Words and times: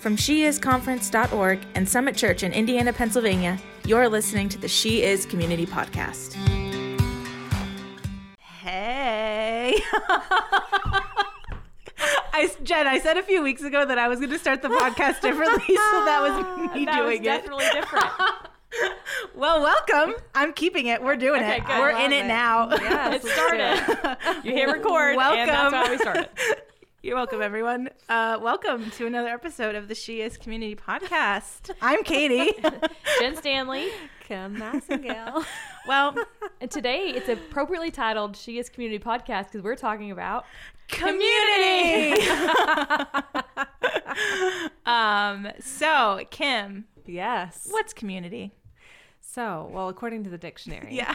From 0.00 0.16
sheisconference.org 0.16 1.60
and 1.74 1.86
Summit 1.88 2.16
Church 2.16 2.42
in 2.42 2.52
Indiana, 2.52 2.92
Pennsylvania, 2.92 3.58
you're 3.84 4.08
listening 4.08 4.48
to 4.48 4.58
the 4.58 4.66
She 4.68 5.02
Is 5.02 5.26
Community 5.26 5.66
Podcast. 5.66 6.34
Hey. 8.38 9.76
I, 12.32 12.50
Jen, 12.62 12.86
I 12.86 12.98
said 12.98 13.18
a 13.18 13.22
few 13.22 13.42
weeks 13.42 13.62
ago 13.62 13.84
that 13.84 13.98
I 13.98 14.08
was 14.08 14.20
going 14.20 14.30
to 14.30 14.38
start 14.38 14.62
the 14.62 14.68
podcast 14.68 15.20
differently, 15.22 15.66
so 15.66 16.04
that 16.06 16.20
was 16.22 16.72
me 16.74 16.86
that 16.86 16.94
doing 16.96 17.06
was 17.06 17.18
it. 17.20 17.24
definitely 17.24 17.66
different. 17.72 18.06
Well, 19.34 19.60
welcome. 19.62 20.14
I'm 20.32 20.52
keeping 20.52 20.86
it. 20.86 21.02
We're 21.02 21.16
doing 21.16 21.42
Okay, 21.42 21.56
it. 21.56 21.66
good. 21.66 21.80
We're 21.80 21.90
in 21.90 22.12
it, 22.12 22.24
it. 22.24 22.28
now. 22.28 22.68
Yeah, 22.70 23.12
it 23.14 23.22
started. 23.24 24.16
You 24.44 24.52
hit 24.52 24.68
record, 24.68 25.16
Welcome. 25.16 25.46
that's 25.46 25.74
how 25.74 25.90
we 25.90 25.98
started. 25.98 26.28
You're 27.02 27.16
welcome, 27.16 27.40
everyone. 27.40 27.88
Uh, 28.10 28.38
welcome 28.42 28.90
to 28.92 29.06
another 29.06 29.28
episode 29.30 29.74
of 29.74 29.88
the 29.88 29.94
She 29.94 30.20
Is 30.20 30.36
Community 30.36 30.76
Podcast. 30.76 31.70
I'm 31.80 32.02
Katie. 32.04 32.52
Jen 33.18 33.36
Stanley. 33.36 33.88
Kim 34.24 34.56
Massengale. 34.56 35.44
well, 35.88 36.14
And 36.60 36.70
today 36.70 37.08
it's 37.08 37.28
appropriately 37.30 37.90
titled 37.90 38.36
She 38.36 38.58
is 38.58 38.68
Community 38.68 39.02
Podcast 39.02 39.46
because 39.46 39.62
we're 39.62 39.76
talking 39.76 40.10
about 40.10 40.44
community. 40.88 42.20
um. 44.84 45.48
So, 45.60 46.20
Kim, 46.30 46.84
yes. 47.06 47.66
what's 47.70 47.94
community? 47.94 48.52
So, 49.22 49.70
well, 49.72 49.88
according 49.88 50.24
to 50.24 50.30
the 50.30 50.38
dictionary, 50.38 50.88
Yeah. 50.94 51.14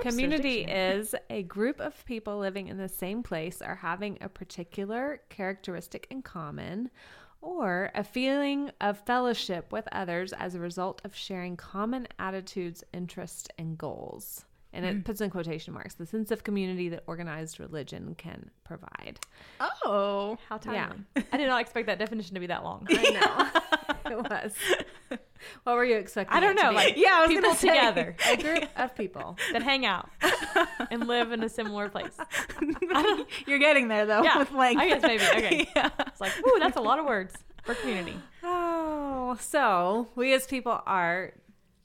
Community 0.00 0.62
is 0.62 1.14
a 1.30 1.42
group 1.42 1.80
of 1.80 2.04
people 2.04 2.38
living 2.38 2.68
in 2.68 2.78
the 2.78 2.88
same 2.88 3.22
place 3.22 3.60
or 3.60 3.76
having 3.76 4.18
a 4.20 4.28
particular 4.28 5.20
characteristic 5.28 6.06
in 6.10 6.22
common 6.22 6.90
or 7.42 7.90
a 7.94 8.04
feeling 8.04 8.70
of 8.80 8.98
fellowship 8.98 9.72
with 9.72 9.86
others 9.92 10.32
as 10.32 10.54
a 10.54 10.60
result 10.60 11.02
of 11.04 11.14
sharing 11.14 11.56
common 11.56 12.06
attitudes, 12.18 12.84
interests, 12.92 13.48
and 13.58 13.76
goals. 13.76 14.44
And 14.72 14.86
it 14.86 14.94
hmm. 14.94 15.00
puts 15.00 15.20
in 15.20 15.28
quotation 15.28 15.74
marks 15.74 15.94
the 15.94 16.06
sense 16.06 16.30
of 16.30 16.44
community 16.44 16.88
that 16.90 17.02
organized 17.06 17.60
religion 17.60 18.14
can 18.16 18.50
provide. 18.64 19.18
Oh. 19.60 20.38
how 20.48 20.58
Yeah. 20.64 20.86
timely. 20.88 21.04
I 21.30 21.36
did 21.36 21.46
not 21.48 21.60
expect 21.60 21.88
that 21.88 21.98
definition 21.98 22.34
to 22.34 22.40
be 22.40 22.46
that 22.46 22.64
long. 22.64 22.86
I 22.90 23.52
know. 24.04 24.10
it 24.10 24.30
was. 24.30 24.54
What 25.64 25.76
were 25.76 25.84
you 25.84 25.96
expecting? 25.96 26.36
I 26.36 26.40
don't 26.40 26.54
know, 26.56 26.70
like 26.72 26.96
Yeah, 26.96 27.10
I 27.12 27.20
was 27.26 27.28
people 27.28 27.54
say. 27.54 27.68
together 27.68 28.16
a 28.28 28.36
group 28.42 28.64
of 28.76 28.94
people. 28.96 29.36
that 29.52 29.62
hang 29.62 29.86
out 29.86 30.08
and 30.90 31.06
live 31.06 31.32
in 31.32 31.42
a 31.42 31.48
similar 31.48 31.88
place. 31.88 32.16
You're 33.46 33.58
getting 33.58 33.88
there 33.88 34.06
though 34.06 34.22
Yeah, 34.22 34.38
with 34.38 34.52
length. 34.52 34.80
I 34.80 34.88
guess 34.88 35.02
maybe. 35.02 35.24
Okay. 35.24 35.68
yeah. 35.76 35.90
It's 36.06 36.20
like, 36.20 36.32
ooh, 36.46 36.58
that's 36.58 36.76
a 36.76 36.80
lot 36.80 36.98
of 36.98 37.06
words 37.06 37.34
for 37.64 37.74
community. 37.74 38.16
Oh, 38.42 39.36
so 39.40 40.08
we 40.16 40.34
as 40.34 40.46
people 40.46 40.80
are 40.86 41.32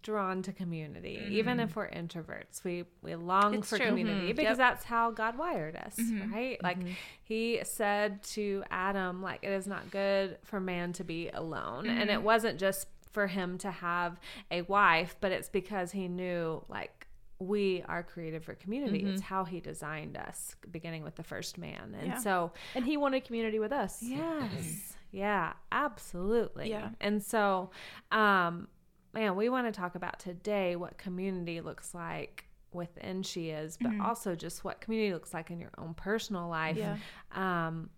drawn 0.04 0.42
to 0.42 0.54
community, 0.54 1.22
even 1.32 1.58
mm-hmm. 1.58 1.68
if 1.68 1.76
we're 1.76 1.90
introverts. 1.90 2.64
We 2.64 2.86
we 3.02 3.16
long 3.16 3.56
It's 3.56 3.70
for 3.70 3.78
true. 3.78 3.88
community 3.88 4.28
Mhm. 4.32 4.36
because 4.38 4.58
Yep. 4.58 4.70
that's 4.70 4.86
how 4.86 5.12
God 5.12 5.38
wired 5.38 5.76
us, 5.76 5.98
mm-hmm. 6.00 6.34
right? 6.34 6.64
Like 6.64 6.80
mm-hmm. 6.80 6.94
he 7.24 7.60
said 7.64 8.24
to 8.36 8.64
Adam, 8.72 9.22
like 9.22 9.40
it 9.44 9.52
is 9.52 9.68
not 9.68 9.92
good 9.92 10.38
for 10.44 10.60
man 10.62 10.94
to 10.94 11.04
be 11.04 11.30
alone. 11.30 11.88
And 11.90 12.10
it 12.10 12.22
wasn't 12.22 12.58
just 12.58 12.88
for 13.18 13.26
him 13.26 13.58
to 13.58 13.72
have 13.72 14.20
a 14.52 14.62
wife, 14.62 15.16
but 15.20 15.32
it's 15.32 15.50
because 15.50 15.92
he 15.92 16.08
knew 16.08 16.64
like 16.70 17.08
we 17.40 17.84
are 17.88 18.04
created 18.04 18.44
for 18.44 18.54
community. 18.54 19.04
It's 19.04 19.24
how 19.24 19.44
he 19.44 19.60
designed 19.60 20.16
us, 20.16 20.56
beginning 20.72 21.04
with 21.04 21.16
the 21.16 21.24
first 21.24 21.58
man. 21.58 21.96
And 22.00 22.08
Yeah. 22.10 22.18
so 22.20 22.52
And 22.76 22.86
he 22.86 22.96
wanted 22.96 23.26
community 23.26 23.58
with 23.58 23.72
us. 23.72 24.04
Yes. 24.04 24.96
Yeah, 25.12 25.54
absolutely. 25.72 26.70
Yeah. 26.70 26.90
And 27.02 27.24
so, 27.24 27.72
um, 28.12 28.68
man, 29.16 29.36
we 29.36 29.50
want 29.50 29.66
to 29.66 29.72
talk 29.72 29.96
about 29.96 30.20
today 30.20 30.76
what 30.76 31.00
community 31.00 31.60
looks 31.62 31.96
like 31.96 32.46
within 32.72 33.24
She 33.24 33.50
Is, 33.50 33.78
but 33.82 34.00
also 34.00 34.36
just 34.36 34.64
what 34.64 34.80
community 34.80 35.12
looks 35.12 35.34
like 35.34 35.50
in 35.50 35.60
your 35.60 35.72
own 35.80 35.96
personal 35.96 36.50
life. 36.50 36.78
Yeah. 36.78 36.98
Um, 37.32 37.90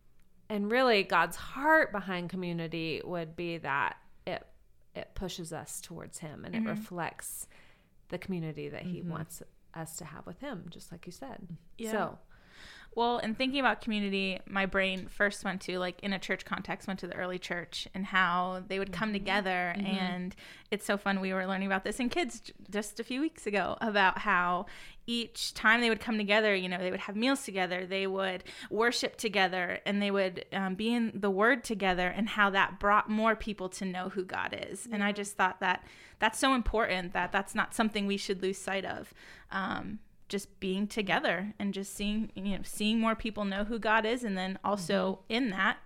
and 0.50 0.72
really, 0.72 1.04
God's 1.04 1.36
heart 1.36 1.92
behind 1.92 2.30
community 2.30 3.02
would 3.04 3.36
be 3.36 3.58
that 3.58 3.98
it 5.00 5.10
pushes 5.16 5.52
us 5.52 5.82
towards 5.82 6.20
Him 6.20 6.46
and 6.46 6.56
it 6.56 6.60
mm-hmm. 6.60 6.70
reflects 6.70 7.48
the 8.10 8.18
community 8.18 8.70
that 8.70 8.84
He 8.84 9.00
mm-hmm. 9.00 9.12
wants 9.12 9.42
us 9.74 9.96
to 9.98 10.06
have 10.06 10.26
with 10.26 10.40
Him, 10.40 10.66
just 10.70 10.92
like 10.92 11.06
you 11.06 11.12
said. 11.12 11.48
Yeah. 11.78 11.92
So, 11.92 12.18
Well, 12.96 13.20
in 13.20 13.36
thinking 13.36 13.60
about 13.60 13.82
community, 13.82 14.40
my 14.48 14.66
brain 14.66 15.08
first 15.08 15.46
went 15.46 15.62
to 15.62 15.78
like 15.80 16.00
in 16.02 16.12
a 16.12 16.20
church 16.20 16.44
context, 16.44 16.88
went 16.88 17.00
to 17.02 17.08
the 17.08 17.16
early 17.16 17.40
church 17.40 17.88
and 17.94 18.06
how 18.06 18.64
they 18.68 18.80
would 18.80 18.92
come 18.92 19.14
together. 19.14 19.76
And 19.78 20.36
it's 20.72 20.86
so 20.86 20.98
fun. 20.98 21.22
We 21.22 21.34
were 21.34 21.46
learning 21.46 21.68
about 21.68 21.84
this 21.84 22.00
in 22.00 22.10
kids 22.10 22.52
just 22.70 23.00
a 23.00 23.04
few 23.04 23.22
weeks 23.22 23.46
ago 23.46 23.78
about 23.80 24.18
how 24.18 24.66
each 25.06 25.54
time 25.54 25.82
they 25.82 25.90
would 25.90 26.00
come 26.00 26.18
together, 26.18 26.54
you 26.54 26.70
know, 26.70 26.78
they 26.78 26.92
would 26.92 27.00
have 27.00 27.16
meals 27.16 27.44
together, 27.44 27.86
they 27.86 28.06
would 28.06 28.44
worship 28.70 29.16
together, 29.16 29.80
and 29.84 30.00
they 30.02 30.12
would 30.12 30.46
um, 30.54 30.76
be 30.76 30.94
in 30.94 31.12
the 31.16 31.32
Word 31.32 31.64
together, 31.64 32.08
and 32.08 32.30
how 32.30 32.52
that 32.52 32.80
brought 32.80 33.10
more 33.10 33.36
people 33.36 33.70
to 33.70 33.86
know 33.86 34.10
who 34.10 34.24
God 34.24 34.56
is. 34.70 34.88
And 34.92 35.04
I 35.04 35.12
just 35.12 35.36
thought 35.36 35.62
that 35.62 35.84
that's 36.20 36.38
so 36.38 36.54
important 36.54 37.14
that 37.14 37.32
that's 37.32 37.56
not 37.56 37.74
something 37.74 38.06
we 38.06 38.18
should 38.18 38.44
lose 38.44 38.60
sight 38.60 38.86
of. 38.86 39.12
Um, 39.52 39.98
just 40.30 40.60
being 40.60 40.88
together 40.88 41.54
and 41.60 41.74
just 41.74 41.94
seeing 41.96 42.32
you 42.36 42.56
know 42.58 42.60
seeing 42.64 43.00
more 43.00 43.16
people 43.16 43.44
know 43.46 43.64
who 43.66 43.80
God 43.80 44.06
is 44.06 44.24
and 44.24 44.38
then 44.38 44.58
also 44.64 45.20
in 45.28 45.50
that 45.50 45.78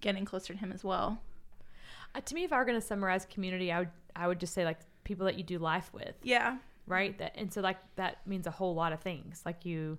getting 0.00 0.24
closer 0.24 0.52
to 0.54 0.58
him 0.58 0.72
as 0.72 0.82
well. 0.82 1.20
Uh, 2.14 2.20
to 2.20 2.34
me, 2.34 2.44
if 2.44 2.52
I 2.52 2.58
were 2.58 2.64
going 2.64 2.80
to 2.80 2.86
summarize 2.86 3.24
community, 3.26 3.70
I 3.72 3.80
would 3.80 3.90
I 4.16 4.26
would 4.26 4.40
just 4.40 4.54
say 4.54 4.64
like 4.64 4.78
people 5.04 5.26
that 5.26 5.36
you 5.36 5.42
do 5.44 5.58
life 5.58 5.90
with, 5.92 6.14
Yeah. 6.22 6.58
right? 6.86 7.16
That 7.18 7.34
and 7.36 7.52
so 7.52 7.60
like 7.60 7.78
that 7.96 8.26
means 8.26 8.46
a 8.46 8.50
whole 8.50 8.74
lot 8.74 8.92
of 8.92 9.00
things. 9.00 9.42
Like 9.46 9.64
you, 9.64 9.98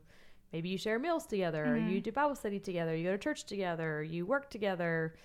maybe 0.53 0.69
you 0.69 0.77
share 0.77 0.99
meals 0.99 1.25
together, 1.25 1.65
or 1.73 1.77
you 1.77 1.99
do 1.99 2.11
Bible 2.11 2.35
study 2.35 2.59
together, 2.59 2.95
you 2.95 3.03
go 3.05 3.11
to 3.11 3.17
church 3.17 3.43
together, 3.45 4.03
you 4.03 4.25
work 4.25 4.49
together, 4.49 5.15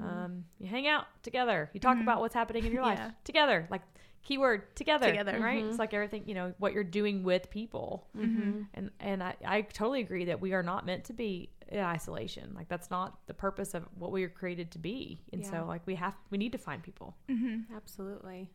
um, 0.00 0.44
you 0.58 0.66
hang 0.68 0.86
out 0.86 1.06
together, 1.22 1.70
you 1.72 1.80
talk 1.80 1.98
about 2.00 2.20
what's 2.20 2.34
happening 2.34 2.64
in 2.64 2.72
your 2.72 2.82
life 2.82 2.98
Yeah. 2.98 3.10
together. 3.24 3.66
Like 3.70 3.82
keyword 4.24 4.74
together, 4.74 5.06
Together. 5.08 5.38
right? 5.38 5.60
Mm-hmm. 5.60 5.70
It's 5.70 5.78
like 5.78 5.94
everything 5.94 6.24
you 6.26 6.34
know 6.34 6.54
what 6.58 6.72
you're 6.72 6.82
doing 6.84 7.22
with 7.22 7.50
people, 7.50 8.06
mm-hmm. 8.16 8.62
and 8.74 8.90
and 9.00 9.22
I 9.22 9.36
I 9.44 9.60
totally 9.62 10.00
agree 10.00 10.24
that 10.26 10.40
we 10.40 10.52
are 10.54 10.62
not 10.62 10.84
meant 10.86 11.04
to 11.04 11.12
be 11.12 11.50
in 11.68 11.80
isolation. 11.80 12.52
Like 12.54 12.68
that's 12.68 12.90
not 12.90 13.18
the 13.26 13.34
purpose 13.34 13.74
of 13.74 13.84
what 13.98 14.10
we 14.12 14.24
are 14.24 14.28
created 14.28 14.70
to 14.72 14.78
be, 14.78 15.20
and 15.32 15.42
Yeah. 15.42 15.50
so 15.50 15.64
like 15.66 15.86
we 15.86 15.94
have 15.96 16.16
we 16.30 16.38
need 16.38 16.52
to 16.52 16.58
find 16.58 16.82
people. 16.82 17.16
Mm-hmm. 17.30 17.74
Absolutely. 17.74 18.50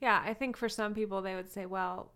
Yeah, 0.00 0.22
I 0.24 0.34
think 0.34 0.56
for 0.56 0.68
some 0.68 0.92
people 0.94 1.22
they 1.22 1.34
would 1.34 1.50
say, 1.50 1.66
well, 1.66 2.12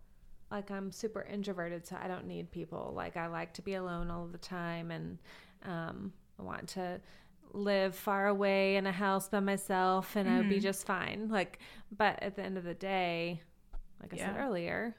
like 0.51 0.69
I'm 0.69 0.91
super 0.91 1.21
introverted, 1.23 1.87
so 1.87 1.97
I 2.01 2.07
don't 2.07 2.27
need 2.27 2.51
people. 2.51 2.93
Like 2.95 3.17
I 3.17 3.27
like 3.27 3.53
to 3.53 3.61
be 3.61 3.75
alone 3.75 4.11
all 4.11 4.27
the 4.27 4.37
time 4.37 4.91
and 4.91 5.17
um, 5.63 6.13
I 6.39 6.43
want 6.43 6.67
to 6.69 6.99
live 7.53 7.95
far 7.95 8.27
away 8.27 8.75
in 8.77 8.85
a 8.87 8.91
house 8.91 9.27
by 9.29 9.39
myself 9.39 10.15
and 10.15 10.29
I 10.29 10.37
would 10.37 10.49
be 10.49 10.59
just 10.59 10.85
fine. 10.85 11.27
Like, 11.29 11.59
but 11.95 12.21
at 12.23 12.35
the 12.35 12.43
end 12.43 12.57
of 12.57 12.63
the 12.63 12.73
day, 12.73 13.41
like 14.01 14.13
I 14.13 14.17
said 14.17 14.35
Yeah. 14.35 14.45
earlier, 14.45 14.95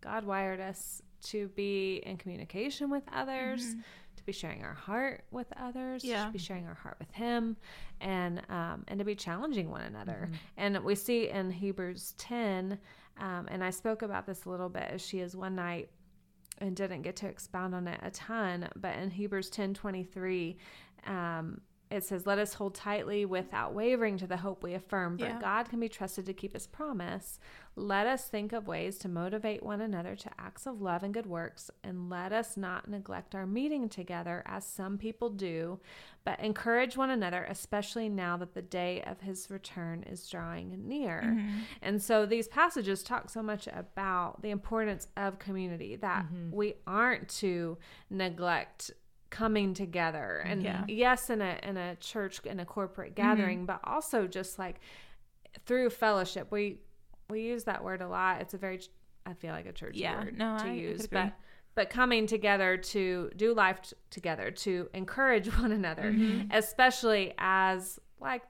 God 0.00 0.24
wired 0.24 0.60
us 0.60 1.02
to 1.24 1.48
be 1.48 2.02
in 2.04 2.16
communication 2.16 2.90
with 2.90 3.04
others, 3.12 3.76
to 4.16 4.24
be 4.24 4.32
sharing 4.32 4.64
our 4.64 4.74
heart 4.74 5.24
with 5.30 5.52
others, 5.56 6.02
Yeah. 6.02 6.26
to 6.26 6.32
be 6.32 6.38
sharing 6.38 6.66
our 6.66 6.74
heart 6.74 6.96
with 6.98 7.10
Him, 7.12 7.56
and 8.00 8.42
um, 8.50 8.84
and 8.88 8.98
to 8.98 9.04
be 9.04 9.14
challenging 9.14 9.70
one 9.70 9.82
another. 9.82 10.30
And 10.56 10.82
we 10.82 10.94
see 10.94 11.28
in 11.28 11.50
Hebrews 11.50 12.14
ten, 12.18 12.78
um, 13.18 13.46
and 13.50 13.62
I 13.62 13.70
spoke 13.70 14.02
about 14.02 14.26
this 14.26 14.44
a 14.44 14.50
little 14.50 14.68
bit 14.68 14.84
as 14.90 15.00
she 15.06 15.20
is 15.20 15.36
one 15.36 15.54
night 15.54 15.90
and 16.58 16.76
didn't 16.76 17.02
get 17.02 17.16
to 17.16 17.26
expound 17.26 17.74
on 17.74 17.88
it 17.88 18.00
a 18.02 18.10
ton, 18.10 18.68
but 18.76 18.96
in 18.96 19.10
Hebrews 19.10 19.50
ten 19.50 19.74
twenty 19.74 20.04
three. 20.04 20.56
Um, 21.06 21.60
it 21.92 22.04
says, 22.04 22.26
Let 22.26 22.38
us 22.38 22.54
hold 22.54 22.74
tightly 22.74 23.24
without 23.24 23.74
wavering 23.74 24.16
to 24.18 24.26
the 24.26 24.38
hope 24.38 24.62
we 24.62 24.74
affirm, 24.74 25.18
for 25.18 25.26
Yeah. 25.26 25.40
God 25.40 25.68
can 25.68 25.78
be 25.78 25.88
trusted 25.88 26.26
to 26.26 26.32
keep 26.32 26.54
his 26.54 26.66
promise. 26.66 27.38
Let 27.74 28.06
us 28.06 28.26
think 28.26 28.52
of 28.52 28.66
ways 28.66 28.98
to 28.98 29.08
motivate 29.08 29.62
one 29.62 29.80
another 29.80 30.14
to 30.14 30.30
acts 30.38 30.66
of 30.66 30.82
love 30.82 31.02
and 31.02 31.14
good 31.14 31.26
works, 31.26 31.70
and 31.82 32.10
let 32.10 32.32
us 32.32 32.56
not 32.56 32.88
neglect 32.88 33.34
our 33.34 33.46
meeting 33.46 33.88
together 33.88 34.42
as 34.44 34.66
some 34.66 34.98
people 34.98 35.30
do, 35.30 35.80
but 36.24 36.38
encourage 36.40 36.96
one 36.96 37.10
another, 37.10 37.44
especially 37.44 38.08
now 38.08 38.36
that 38.36 38.54
the 38.54 38.62
day 38.62 39.02
of 39.02 39.20
his 39.20 39.50
return 39.50 40.02
is 40.02 40.28
drawing 40.28 40.86
near. 40.86 41.22
Mm-hmm. 41.24 41.58
And 41.80 42.02
so 42.02 42.26
these 42.26 42.46
passages 42.46 43.02
talk 43.02 43.30
so 43.30 43.42
much 43.42 43.66
about 43.68 44.42
the 44.42 44.50
importance 44.50 45.08
of 45.16 45.38
community 45.38 45.96
that 45.96 46.24
mm-hmm. 46.26 46.54
we 46.54 46.74
aren't 46.86 47.28
to 47.40 47.78
neglect 48.10 48.92
coming 49.32 49.72
together 49.72 50.42
and 50.44 50.62
Yeah. 50.62 50.84
yes 50.86 51.30
in 51.30 51.40
a 51.40 51.58
in 51.62 51.78
a 51.78 51.96
church 51.96 52.38
in 52.44 52.60
a 52.60 52.66
corporate 52.66 53.14
mm-hmm. 53.16 53.28
gathering 53.28 53.66
but 53.66 53.80
also 53.82 54.26
just 54.28 54.58
like 54.58 54.78
through 55.64 55.88
fellowship 55.90 56.52
we 56.52 56.78
we 57.30 57.40
use 57.40 57.64
that 57.64 57.82
word 57.82 58.02
a 58.02 58.08
lot. 58.08 58.42
It's 58.42 58.52
a 58.52 58.58
very 58.58 58.80
i 59.24 59.32
feel 59.32 59.52
like 59.52 59.64
a 59.66 59.72
church 59.72 59.96
Yeah, 59.96 60.22
word 60.24 60.38
no, 60.38 60.58
to 60.58 60.64
I- 60.66 60.72
use 60.72 61.06
but 61.06 61.32
but 61.74 61.88
coming 61.88 62.26
together 62.26 62.76
to 62.76 63.30
do 63.34 63.54
life 63.54 63.80
t- 63.80 63.96
together 64.10 64.50
to 64.50 64.90
encourage 64.92 65.46
one 65.58 65.72
another 65.72 66.12
mm-hmm. 66.12 66.50
especially 66.52 67.32
as 67.38 67.98
like 68.20 68.42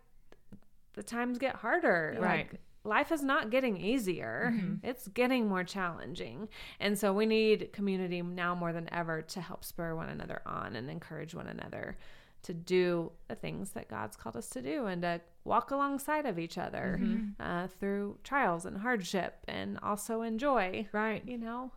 the 0.94 1.02
times 1.04 1.38
get 1.38 1.54
harder 1.54 2.16
Right. 2.18 2.50
like 2.50 2.60
life 2.84 3.12
is 3.12 3.22
not 3.22 3.50
getting 3.50 3.76
easier 3.76 4.52
it's 4.82 5.06
getting 5.08 5.48
more 5.48 5.62
challenging 5.64 6.48
and 6.80 6.98
so 6.98 7.12
we 7.12 7.26
need 7.26 7.72
community 7.72 8.22
now 8.22 8.54
more 8.54 8.72
than 8.72 8.88
ever 8.92 9.22
to 9.22 9.40
help 9.40 9.64
spur 9.64 9.94
one 9.94 10.08
another 10.08 10.42
on 10.46 10.74
and 10.76 10.90
encourage 10.90 11.34
one 11.34 11.46
another 11.46 11.96
to 12.42 12.52
do 12.52 13.12
the 13.28 13.34
things 13.36 13.70
that 13.70 13.88
god's 13.88 14.16
called 14.16 14.36
us 14.36 14.48
to 14.48 14.60
do 14.60 14.86
and 14.86 15.02
to 15.02 15.20
walk 15.44 15.70
alongside 15.70 16.26
of 16.26 16.38
each 16.38 16.58
other 16.58 17.00
uh, 17.38 17.66
through 17.78 18.18
trials 18.24 18.64
and 18.66 18.78
hardship 18.78 19.36
and 19.46 19.78
also 19.82 20.22
enjoy 20.22 20.86
Right. 20.92 21.22
you 21.26 21.38
know 21.38 21.70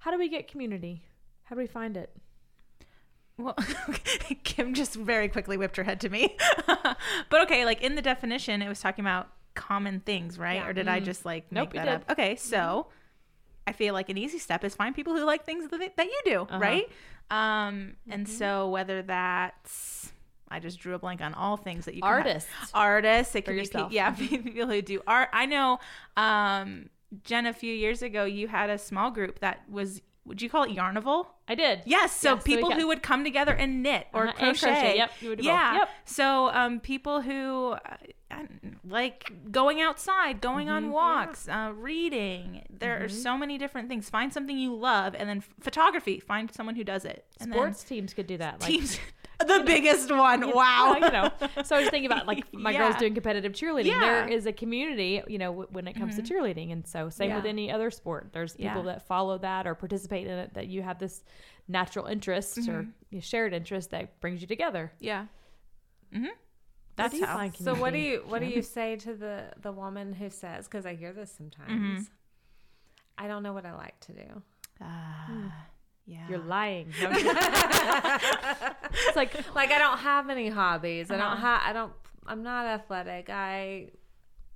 How 0.00 0.10
do 0.10 0.18
we 0.18 0.28
get 0.30 0.48
community? 0.48 1.04
How 1.44 1.54
do 1.56 1.60
we 1.60 1.66
find 1.66 1.96
it? 1.96 2.16
Well, 3.36 3.56
Kim 4.44 4.72
just 4.74 4.94
very 4.94 5.28
quickly 5.28 5.56
whipped 5.56 5.76
her 5.76 5.82
head 5.84 6.00
to 6.02 6.08
me. 6.08 6.36
but 7.30 7.40
okay, 7.42 7.64
like 7.64 7.82
in 7.82 7.94
the 7.94 8.02
definition, 8.02 8.60
it 8.62 8.68
was 8.68 8.80
talking 8.80 9.02
about 9.04 9.28
common 9.54 10.00
things, 10.00 10.38
right? 10.38 10.56
Yeah. 10.56 10.68
Or 10.68 10.72
did 10.72 10.88
I 10.88 11.00
just 11.00 11.24
like 11.24 11.50
Nope, 11.50 11.72
make 11.74 11.82
that 11.84 11.88
up? 11.88 12.10
Okay, 12.10 12.36
so 12.36 12.86
I 13.66 13.72
feel 13.72 13.94
like 13.94 14.08
an 14.08 14.18
easy 14.18 14.38
step 14.38 14.64
is 14.64 14.74
find 14.74 14.94
people 14.94 15.14
who 15.14 15.24
like 15.24 15.44
things 15.44 15.68
that, 15.70 15.96
that 15.96 16.06
you 16.06 16.20
do, 16.24 16.40
Uh-huh. 16.42 16.58
right? 16.58 16.88
Um, 17.30 17.94
and 18.08 18.28
so 18.28 18.68
whether 18.70 19.02
that's 19.02 20.12
I 20.52 20.58
just 20.58 20.80
drew 20.80 20.94
a 20.94 20.98
blank 20.98 21.20
on 21.20 21.32
all 21.34 21.56
things 21.56 21.84
that 21.84 21.94
you 21.94 22.02
can 22.02 22.10
have. 22.10 22.26
Artists. 22.26 22.50
artists. 22.74 23.34
It 23.36 23.44
could 23.44 23.54
be 23.56 23.66
pe- 23.68 23.86
yeah, 23.90 24.10
people 24.18 24.66
who 24.66 24.82
do 24.82 25.00
art. 25.06 25.28
I 25.32 25.46
know, 25.46 25.78
um, 26.16 26.90
Jen. 27.22 27.46
A 27.46 27.52
few 27.52 27.72
years 27.72 28.02
ago, 28.02 28.24
you 28.24 28.48
had 28.48 28.68
a 28.70 28.78
small 28.78 29.10
group 29.12 29.38
that 29.40 29.60
was. 29.70 30.02
Would 30.26 30.42
you 30.42 30.50
call 30.50 30.64
it 30.64 30.70
Yarnival? 30.70 31.26
I 31.48 31.54
did. 31.54 31.82
Yes, 31.86 32.12
so 32.14 32.30
Yeah, 32.30 32.34
so 32.38 32.42
we 32.46 32.54
people 32.56 32.70
got- 32.70 32.78
who 32.80 32.86
would 32.88 33.02
come 33.02 33.24
together 33.24 33.52
and 33.54 33.82
knit 33.82 34.06
or 34.12 34.28
Uh-huh, 34.28 34.36
crochet. 34.38 34.66
crochet, 34.66 34.96
yep, 34.96 35.10
you 35.20 35.30
would 35.30 35.42
yeah. 35.44 35.78
Yep. 35.78 35.88
So 36.04 36.50
um, 36.50 36.78
people 36.80 37.22
who 37.22 37.72
uh, 38.30 38.36
like 38.84 39.32
going 39.50 39.80
outside, 39.80 40.40
going 40.40 40.68
Mm-hmm. 40.68 40.76
on 40.86 40.90
walks, 40.92 41.48
uh, 41.48 41.72
reading. 41.74 42.62
There 42.70 43.02
are 43.02 43.08
so 43.08 43.36
many 43.36 43.58
different 43.58 43.88
things. 43.88 44.08
Find 44.08 44.32
something 44.32 44.56
you 44.58 44.74
love, 44.74 45.14
and 45.18 45.28
then 45.28 45.42
photography. 45.60 46.20
Find 46.20 46.52
someone 46.52 46.76
who 46.76 46.84
does 46.84 47.04
it. 47.04 47.24
And 47.40 47.50
then 47.52 47.58
Sports 47.58 47.84
teams 47.84 48.14
could 48.14 48.26
do 48.26 48.36
that. 48.38 48.60
Like, 48.60 48.70
teams. 48.70 48.98
The 49.46 49.62
biggest 49.66 50.10
one. 50.10 50.50
wow. 50.54 50.94
you 50.94 51.00
know. 51.10 51.30
So 51.64 51.76
I 51.76 51.80
was 51.80 51.88
thinking 51.90 52.10
about 52.10 52.26
like 52.26 52.44
my 52.54 52.72
girls 52.72 52.96
doing 52.96 53.14
competitive 53.14 53.52
cheerleading. 53.52 53.86
Yeah. 53.86 54.00
There 54.00 54.28
is 54.28 54.46
a 54.46 54.52
community, 54.52 55.22
you 55.28 55.38
know, 55.38 55.50
w- 55.50 55.68
when 55.70 55.88
it 55.88 55.94
comes 55.94 56.16
to 56.16 56.22
cheerleading, 56.22 56.72
and 56.72 56.86
so 56.86 57.08
same 57.10 57.34
with 57.34 57.46
any 57.46 57.70
other 57.70 57.90
sport. 57.90 58.30
There's 58.32 58.54
people 58.54 58.84
Yeah. 58.84 58.92
that 58.94 59.06
follow 59.06 59.38
that 59.38 59.66
or 59.66 59.74
participate 59.74 60.26
in 60.26 60.38
it 60.38 60.54
that 60.54 60.66
you 60.68 60.82
have 60.82 60.98
this 60.98 61.22
natural 61.68 62.06
interest 62.06 62.58
or 62.68 62.86
you 63.10 63.18
know, 63.18 63.20
shared 63.20 63.52
interest 63.54 63.90
that 63.90 64.20
brings 64.20 64.40
you 64.40 64.46
together. 64.46 64.92
Yeah. 65.00 65.26
Mm-hmm. 66.14 66.26
That's 66.96 67.20
how. 67.20 67.50
So 67.52 67.74
what 67.74 67.92
do 67.92 67.98
you 67.98 68.24
what 68.26 68.40
do 68.40 68.46
you 68.46 68.62
say 68.76 68.96
to 68.96 69.14
the 69.14 69.52
the 69.62 69.72
woman 69.72 70.12
who 70.12 70.28
says 70.30 70.66
because 70.66 70.84
I 70.84 70.94
hear 70.94 71.12
this 71.12 71.32
sometimes 71.36 72.10
I 73.16 73.28
don't 73.28 73.42
know 73.42 73.52
what 73.52 73.64
I 73.66 73.74
like 73.74 73.98
to 74.00 74.12
do. 74.12 74.42
Ah, 74.82 75.66
yeah. 76.06 76.26
You're 76.28 76.38
lying. 76.38 76.92
No, 77.02 77.10
it's 77.10 77.24
like 79.16 79.34
Like 79.54 79.70
I 79.72 79.78
don't 79.78 79.98
have 79.98 80.30
any 80.30 80.48
hobbies. 80.48 81.10
I 81.10 81.16
don't 81.16 81.26
Uh-huh. 81.26 81.36
have 81.36 81.60
I 81.64 81.72
don't 81.72 81.92
I'm 82.26 82.42
not 82.42 82.66
athletic. 82.66 83.28
I 83.30 83.88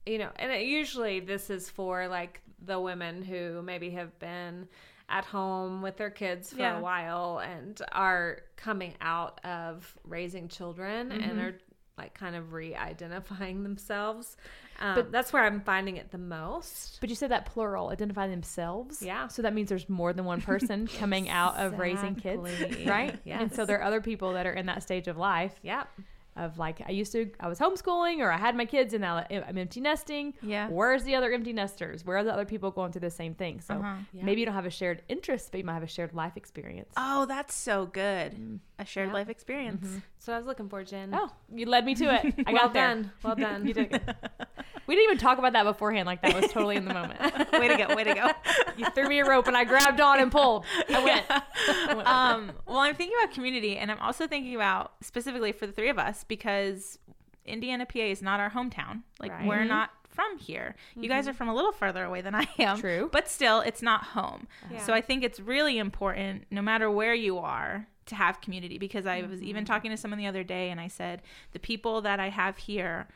you 0.06 0.18
know, 0.18 0.30
and 0.36 0.52
it, 0.52 0.66
usually 0.66 1.20
this 1.20 1.48
is 1.50 1.70
for 1.70 2.08
like 2.08 2.40
the 2.64 2.78
women 2.80 3.22
who 3.22 3.62
maybe 3.62 3.90
have 3.90 4.18
been 4.18 4.68
at 5.08 5.24
home 5.24 5.82
with 5.82 5.96
their 5.96 6.10
kids 6.10 6.52
for 6.52 6.58
Yeah. 6.60 6.78
a 6.78 6.80
while 6.80 7.38
and 7.38 7.80
are 7.92 8.40
coming 8.56 8.94
out 9.00 9.40
of 9.44 9.94
raising 10.04 10.48
children 10.48 11.10
Mm-hmm. 11.10 11.30
and 11.30 11.40
are 11.40 11.58
like 11.96 12.14
kind 12.14 12.34
of 12.36 12.52
re-identifying 12.52 13.62
themselves. 13.62 14.36
Um, 14.80 14.96
but 14.96 15.12
that's 15.12 15.32
where 15.32 15.44
I'm 15.44 15.60
finding 15.60 15.96
it 15.96 16.10
the 16.10 16.18
most. 16.18 16.98
But 17.00 17.08
you 17.08 17.14
said 17.14 17.30
that 17.30 17.46
plural, 17.46 17.90
identify 17.90 18.26
themselves. 18.26 19.00
Yeah. 19.00 19.28
So 19.28 19.42
that 19.42 19.54
means 19.54 19.68
there's 19.68 19.88
more 19.88 20.12
than 20.12 20.24
one 20.24 20.40
person 20.40 20.86
coming 20.98 21.28
out 21.28 21.56
of 21.56 21.78
raising 21.78 22.16
kids, 22.16 22.42
right? 22.84 23.18
Yeah. 23.24 23.40
And 23.40 23.54
so 23.54 23.64
there 23.64 23.78
are 23.78 23.84
other 23.84 24.00
people 24.00 24.32
that 24.32 24.46
are 24.46 24.52
in 24.52 24.66
that 24.66 24.82
stage 24.82 25.06
of 25.08 25.16
life 25.16 25.54
Yep. 25.62 25.88
Of 26.36 26.58
like 26.58 26.82
I 26.86 26.90
used 26.90 27.12
to 27.12 27.30
I 27.38 27.48
was 27.48 27.58
homeschooling 27.58 28.18
or 28.18 28.30
I 28.32 28.38
had 28.38 28.56
my 28.56 28.64
kids 28.64 28.92
and 28.94 29.00
now 29.02 29.24
I'm 29.30 29.56
empty 29.56 29.80
nesting. 29.80 30.34
Yeah. 30.42 30.68
Where's 30.68 31.04
the 31.04 31.14
other 31.14 31.32
empty 31.32 31.52
nesters? 31.52 32.04
Where 32.04 32.16
are 32.16 32.24
the 32.24 32.32
other 32.32 32.44
people 32.44 32.70
going 32.72 32.90
through 32.92 33.02
the 33.02 33.10
same 33.10 33.34
thing? 33.34 33.60
So 33.60 33.74
Uh-huh. 33.74 33.94
Yeah. 34.12 34.24
maybe 34.24 34.40
you 34.40 34.46
don't 34.46 34.54
have 34.54 34.66
a 34.66 34.70
shared 34.70 35.02
interest, 35.08 35.50
but 35.52 35.58
you 35.58 35.64
might 35.64 35.74
have 35.74 35.82
a 35.82 35.86
shared 35.88 36.12
life 36.14 36.36
experience. 36.36 36.92
Oh, 36.96 37.26
that's 37.26 37.54
so 37.54 37.86
good. 37.86 38.58
A 38.78 38.84
shared 38.84 39.08
Yep. 39.08 39.14
life 39.14 39.28
experience. 39.28 39.86
So 40.18 40.32
I 40.32 40.36
was 40.38 40.46
looking 40.46 40.68
for 40.68 40.82
Jen. 40.82 41.10
Oh, 41.14 41.30
you 41.54 41.66
led 41.66 41.84
me 41.84 41.94
to 41.94 42.04
it. 42.12 42.34
I 42.46 42.52
well 42.52 42.62
got 42.64 42.74
there. 42.74 42.88
done. 42.88 43.12
Well 43.22 43.36
done. 43.36 43.66
You 43.68 43.74
did 43.74 43.90
good. 43.90 44.14
We 44.86 44.94
didn't 44.94 45.04
even 45.10 45.18
talk 45.18 45.38
about 45.38 45.52
that 45.54 45.64
beforehand. 45.64 46.06
Like 46.06 46.22
that 46.22 46.34
was 46.34 46.50
totally 46.52 46.76
in 46.76 46.84
the 46.84 46.94
moment. 46.94 47.20
way 47.52 47.68
to 47.68 47.76
go. 47.76 47.94
Way 47.94 48.04
to 48.04 48.14
go. 48.14 48.30
You 48.76 48.86
threw 48.90 49.08
me 49.08 49.20
a 49.20 49.24
rope 49.24 49.46
and 49.46 49.56
I 49.56 49.62
grabbed 49.64 50.00
on 50.00 50.18
and 50.20 50.32
pulled. 50.32 50.64
I 50.92 51.04
went. 51.04 51.24
I 51.30 51.94
went. 51.94 52.08
um, 52.08 52.52
well, 52.66 52.78
I'm 52.78 52.94
thinking 52.96 53.16
about 53.22 53.32
community, 53.32 53.76
and 53.76 53.88
I'm 53.90 54.00
also 54.00 54.26
thinking 54.26 54.56
about 54.56 54.94
specifically 55.00 55.52
for 55.52 55.66
the 55.68 55.72
three 55.72 55.88
of 55.90 55.98
us 55.98 56.24
because 56.24 56.98
Indiana, 57.46 57.86
PA 57.86 58.00
is 58.00 58.20
not 58.22 58.40
our 58.40 58.50
hometown. 58.50 59.02
Like 59.20 59.30
Right. 59.30 59.46
we're 59.46 59.64
not 59.64 59.90
from 60.08 60.38
here. 60.38 60.74
You 60.96 61.08
guys 61.08 61.28
are 61.28 61.32
from 61.34 61.48
a 61.48 61.54
little 61.54 61.72
further 61.72 62.04
away 62.04 62.20
than 62.20 62.34
I 62.34 62.46
am. 62.58 62.78
True. 62.80 63.08
but 63.12 63.28
still, 63.28 63.60
it's 63.60 63.82
not 63.82 64.02
home. 64.02 64.48
Yeah. 64.70 64.78
So 64.84 64.92
I 64.92 65.00
think 65.00 65.22
it's 65.24 65.38
really 65.40 65.78
important, 65.78 66.44
no 66.50 66.62
matter 66.62 66.90
where 66.90 67.14
you 67.14 67.38
are, 67.38 67.86
to 68.06 68.14
have 68.16 68.40
community. 68.40 68.78
Because 68.78 69.06
I 69.06 69.22
was 69.22 69.40
even 69.42 69.64
talking 69.64 69.90
to 69.92 69.96
someone 69.96 70.18
the 70.18 70.26
other 70.26 70.42
day, 70.44 70.70
and 70.70 70.80
I 70.80 70.88
said 70.88 71.22
the 71.52 71.58
people 71.60 72.00
that 72.02 72.18
I 72.18 72.28
have 72.30 72.56
here. 72.58 73.06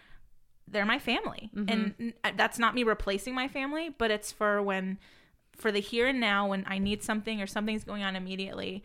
They're 0.70 0.86
my 0.86 0.98
family, 0.98 1.50
mm-hmm. 1.54 1.68
and 1.68 2.12
uh, 2.24 2.32
that's 2.36 2.58
not 2.58 2.74
me 2.74 2.82
replacing 2.82 3.34
my 3.34 3.48
family, 3.48 3.90
but 3.96 4.10
it's 4.10 4.30
for 4.32 4.62
when 4.62 4.98
for 5.58 5.72
the 5.72 5.80
here 5.80 6.06
and 6.06 6.20
now 6.20 6.48
when 6.48 6.64
I 6.66 6.78
need 6.78 7.02
something 7.02 7.42
or 7.42 7.46
something's 7.46 7.84
going 7.84 8.02
on 8.02 8.16
immediately. 8.16 8.84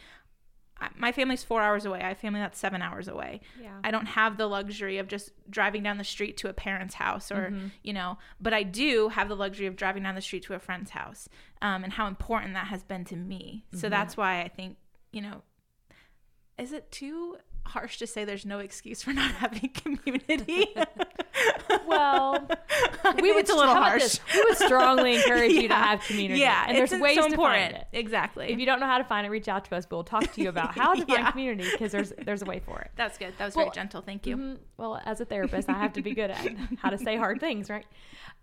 I- 0.81 0.89
My 0.97 1.12
family's 1.12 1.44
four 1.44 1.62
hours 1.62 1.85
away. 1.85 2.01
I 2.01 2.09
have 2.09 2.18
family 2.18 2.39
that's 2.39 2.57
seven 2.57 2.81
hours 2.81 3.07
away. 3.07 3.41
Yeah. 3.62 3.77
I 3.83 3.91
don't 3.91 4.07
have 4.07 4.38
the 4.38 4.47
luxury 4.47 4.97
of 4.97 5.07
just 5.07 5.31
driving 5.50 5.83
down 5.83 5.97
the 5.97 6.03
street 6.03 6.35
to 6.38 6.50
a 6.50 6.53
parent's 6.53 6.95
house 6.95 7.31
or, 7.31 7.51
mm-hmm. 7.51 7.68
you 7.83 7.94
know, 7.94 8.18
but 8.41 8.53
I 8.53 8.63
do 8.63 9.09
have 9.09 9.30
the 9.30 9.35
luxury 9.35 9.68
of 9.68 9.75
driving 9.75 10.03
down 10.03 10.15
the 10.15 10.21
street 10.21 10.44
to 10.44 10.56
a 10.56 10.59
friend's 10.59 10.89
house 10.89 11.30
um, 11.62 11.83
and 11.83 11.94
how 11.94 12.07
important 12.07 12.56
that 12.56 12.68
has 12.68 12.83
been 12.83 13.06
to 13.06 13.15
me. 13.15 13.65
So 13.71 13.77
mm-hmm. 13.77 13.89
that's 13.91 14.18
why 14.18 14.41
I 14.41 14.47
think, 14.47 14.77
you 15.12 15.21
know, 15.21 15.44
is 16.57 16.74
it 16.74 16.91
too 16.91 17.38
harsh 17.65 17.97
to 18.00 18.07
say 18.07 18.25
there's 18.25 18.45
no 18.45 18.59
excuse 18.59 19.03
for 19.03 19.13
not 19.13 19.31
having 19.35 19.69
community? 19.69 20.75
well, 21.88 22.33
think 23.04 23.37
it's 23.37 23.49
a 23.49 23.56
little 23.56 23.73
harsh. 23.75 24.19
We 24.33 24.44
would 24.44 24.57
strongly 24.57 25.16
encourage 25.21 25.52
you 25.52 25.68
to 25.68 25.73
have 25.73 26.02
community. 26.02 26.40
Yeah, 26.42 26.66
and 26.68 26.78
there's 26.78 26.92
it's 26.92 27.02
ways 27.02 27.16
so 27.16 27.28
to 27.28 27.33
important. 27.33 27.63
find 27.73 27.75
it. 27.75 27.87
Exactly. 27.94 28.52
If 28.52 28.59
you 28.59 28.66
don't 28.66 28.80
know 28.80 28.85
how 28.85 28.97
to 28.97 29.04
find 29.04 29.25
it, 29.25 29.30
reach 29.30 29.47
out 29.47 29.66
to 29.66 29.75
us. 29.75 29.85
We'll 29.90 30.04
talk 30.04 30.31
to 30.33 30.42
you 30.42 30.49
about 30.49 30.75
how 30.75 30.94
to 30.94 30.99
find 31.06 31.09
Yeah. 31.23 31.31
community 31.31 31.69
because 31.71 31.92
there's 31.92 32.13
there's 32.23 32.42
a 32.42 32.45
way 32.45 32.59
for 32.59 32.80
it. 32.81 32.92
That's 32.95 33.18
good. 33.18 33.33
That 33.37 33.45
was 33.45 33.56
Well, 33.56 33.66
very 33.66 33.75
gentle. 33.75 34.02
Thank 34.02 34.25
you. 34.25 34.37
Mhm. 34.37 34.57
Well, 34.78 35.02
as 35.06 35.21
a 35.21 35.25
therapist, 35.25 35.69
I 35.69 35.73
have 35.73 35.94
to 35.94 36.02
be 36.02 36.13
good 36.13 36.31
at 36.31 36.47
how 36.78 36.90
to 36.90 36.97
say 36.97 37.18
hard 37.18 37.40
things, 37.40 37.69
right? 37.69 37.85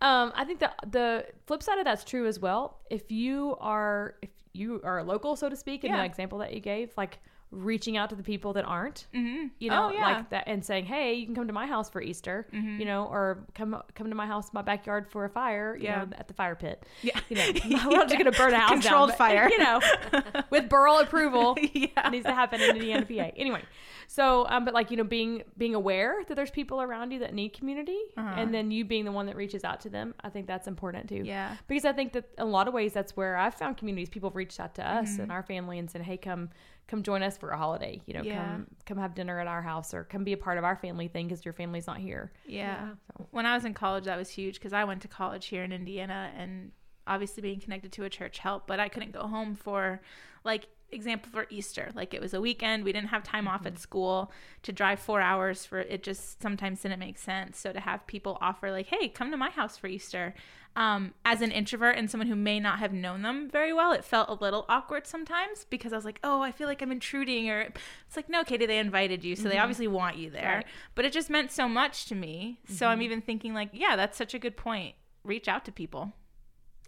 Um, 0.01 0.33
I 0.35 0.45
think 0.45 0.61
the 0.61 0.71
the 0.91 1.27
flip 1.47 1.63
side 1.63 1.79
of 1.79 1.85
that's 1.85 2.05
true 2.05 2.27
as 2.27 2.39
well. 2.41 2.79
If 2.91 3.11
you 3.13 3.57
are 3.61 4.15
if 4.23 4.31
you 4.53 4.81
are 4.83 5.03
local, 5.05 5.37
so 5.37 5.49
to 5.49 5.57
speak, 5.57 5.85
in 5.85 5.91
Yeah. 5.91 5.99
the 5.99 6.05
example 6.05 6.39
that 6.39 6.53
you 6.53 6.61
gave, 6.61 6.93
like 6.97 7.19
reaching 7.53 7.97
out 7.97 8.11
to 8.11 8.15
the 8.17 8.23
people 8.23 8.53
that 8.53 8.65
aren't, 8.65 9.07
Mm-hmm. 9.15 9.47
you 9.59 9.71
know, 9.71 9.89
oh, 9.89 9.93
yeah. 9.93 10.07
like 10.19 10.31
that, 10.31 10.45
and 10.47 10.65
saying, 10.65 10.85
"Hey, 10.87 11.15
you 11.15 11.27
can 11.27 11.35
come 11.35 11.47
to 11.49 11.53
my 11.53 11.67
house 11.67 11.91
for 11.91 12.01
Easter," 12.01 12.47
you 12.53 12.85
know, 12.85 13.07
or 13.07 13.45
come 13.55 13.83
come 13.95 14.09
to 14.09 14.15
my 14.15 14.27
house, 14.27 14.53
my 14.53 14.63
backyard 14.63 15.09
for 15.11 15.25
a 15.25 15.29
fire, 15.29 15.77
you 15.77 15.85
Yeah. 15.85 16.05
know, 16.05 16.09
at 16.17 16.29
the 16.29 16.35
fire 16.35 16.55
pit. 16.55 16.85
Yeah. 17.03 17.19
You 17.29 17.37
know, 17.37 17.89
we're 17.89 17.97
not 17.97 18.09
just 18.09 18.19
gonna 18.19 18.31
burn 18.33 18.53
a 18.53 18.59
house 18.59 18.71
down, 18.71 18.81
Controlled 18.83 19.09
but, 19.11 19.19
fire. 19.19 19.49
you 19.49 19.59
know, 19.59 19.81
with 20.51 20.69
borough 20.69 20.99
approval 21.01 21.57
yeah. 21.73 22.09
needs 22.11 22.27
to 22.27 22.33
happen 22.35 22.61
in 22.61 22.79
the 22.79 22.91
npa 22.91 23.33
Anyway, 23.37 23.63
so 24.07 24.47
um, 24.49 24.65
but 24.65 24.73
like 24.75 24.91
you 24.91 24.97
know, 24.97 25.05
being 25.05 25.43
being 25.59 25.75
aware 25.75 26.23
that 26.29 26.35
there's 26.37 26.51
people 26.51 26.81
around 26.81 27.11
you 27.11 27.19
that 27.21 27.35
need 27.35 27.51
community, 27.53 27.99
and 28.17 28.55
then 28.55 28.71
you 28.71 28.85
being 28.85 29.05
the 29.05 29.13
one 29.13 29.27
that 29.27 29.37
reaches 29.37 29.65
out 29.65 29.81
to 29.81 29.89
them, 29.89 30.15
I 30.23 30.29
think 30.29 30.47
that's 30.47 30.69
important 30.69 31.09
too. 31.09 31.17
Uh-huh. 31.17 31.25
Yeah. 31.25 31.57
because 31.67 31.85
I 31.85 31.93
think 31.93 32.13
that 32.13 32.25
in 32.39 32.45
a 32.45 32.47
lot 32.47 32.69
of 32.69 32.75
ways 32.75 32.93
that's 32.93 33.17
where 33.17 33.37
I've 33.37 33.55
found 33.55 33.77
communities. 33.77 34.09
People 34.09 34.31
have 34.31 34.37
reached 34.37 34.61
out 34.61 34.75
to 34.77 34.89
us 34.89 35.11
Mm-hmm. 35.13 35.23
and 35.23 35.33
our 35.33 35.43
family 35.43 35.79
and 35.81 35.91
said, 35.91 36.03
"Hey, 36.03 36.17
come." 36.17 36.51
Come 36.91 37.05
join 37.05 37.23
us 37.23 37.39
for 37.39 37.51
a 37.51 37.57
holiday. 37.57 38.01
You 38.07 38.15
know, 38.15 38.23
Yeah. 38.23 38.45
come 38.45 38.67
come 38.85 38.99
have 38.99 39.15
dinner 39.15 39.39
at 39.39 39.47
our 39.47 39.63
house, 39.63 39.95
or 39.95 40.03
come 40.03 40.25
be 40.25 40.33
a 40.33 40.37
part 40.37 40.59
of 40.59 40.65
our 40.65 40.75
family 40.75 41.07
thing 41.07 41.29
because 41.29 41.45
your 41.45 41.55
family's 41.55 41.87
not 41.87 41.99
here. 41.99 42.33
Yeah. 42.47 42.95
When 43.31 43.47
I 43.47 43.55
was 43.55 43.65
in 43.65 43.75
college, 43.75 44.07
that 44.07 44.17
was 44.17 44.29
huge 44.29 44.55
because 44.55 44.73
I 44.73 44.83
went 44.83 45.01
to 45.03 45.09
college 45.09 45.47
here 45.47 45.63
in 45.63 45.71
Indiana, 45.71 46.33
and 46.37 46.73
obviously 47.07 47.43
being 47.43 47.61
connected 47.61 47.93
to 47.93 48.03
a 48.03 48.11
church 48.11 48.39
helped. 48.39 48.67
But 48.67 48.81
I 48.81 48.89
couldn't 48.89 49.13
go 49.13 49.29
home 49.29 49.55
for 49.55 50.01
like 50.43 50.67
example 50.91 51.31
for 51.31 51.47
Easter. 51.49 51.91
Like 51.95 52.13
it 52.13 52.21
was 52.21 52.35
a 52.35 52.41
weekend, 52.41 52.83
we 52.83 52.93
didn't 52.93 53.11
have 53.11 53.23
time 53.23 53.47
off 53.47 53.67
at 53.67 53.75
mm-hmm. 53.75 53.81
school 53.81 54.33
to 54.63 54.73
drive 54.73 54.99
four 54.99 55.21
hours 55.21 55.65
for 55.65 55.79
it. 55.79 56.03
Just 56.03 56.43
sometimes 56.43 56.83
didn't 56.83 56.99
make 56.99 57.19
sense. 57.19 57.57
So 57.59 57.73
to 57.73 57.79
have 57.79 58.05
people 58.09 58.37
offer 58.41 58.73
like, 58.73 58.87
"Hey, 58.87 59.09
come 59.09 59.31
to 59.31 59.37
my 59.37 59.51
house 59.51 59.77
for 59.77 59.87
Easter," 59.87 60.35
um, 60.77 61.15
as 61.25 61.43
an 61.43 61.51
introvert 61.51 61.97
and 61.97 62.11
someone 62.11 62.29
who 62.29 62.37
may 62.37 62.61
not 62.61 62.79
have 62.79 62.93
known 62.93 63.23
them 63.23 63.49
very 63.51 63.73
well, 63.73 63.93
it 63.93 64.05
felt 64.05 64.29
a 64.29 64.35
little 64.35 64.65
awkward 64.69 65.07
sometimes 65.07 65.67
because 65.69 65.93
I 65.93 65.97
was 65.97 66.05
like, 66.05 66.21
"Oh, 66.23 66.41
I 66.43 66.53
feel 66.53 66.69
like 66.69 66.81
I'm 66.81 66.93
intruding," 66.93 67.51
or 67.51 67.61
it's 67.61 68.17
like, 68.17 68.29
"No, 68.29 68.45
Katie, 68.45 68.67
they 68.67 68.79
invited 68.79 69.25
you, 69.25 69.37
so 69.37 69.49
they 69.49 69.59
obviously 69.59 69.89
want 69.89 70.17
you 70.17 70.31
there." 70.31 70.57
Right. 70.57 70.67
But 70.95 71.05
it 71.05 71.13
just 71.13 71.31
meant 71.31 71.51
so 71.51 71.69
much 71.69 72.07
to 72.07 72.15
me. 72.15 72.61
So 72.69 72.87
I'm 72.87 73.03
even 73.03 73.21
thinking 73.21 73.53
like, 73.55 73.71
"Yeah, 73.73 73.97
that's 73.97 74.17
such 74.17 74.35
a 74.35 74.39
good 74.39 74.57
point. 74.57 74.95
Reach 75.25 75.49
out 75.49 75.65
to 75.65 75.73
people." 75.73 76.13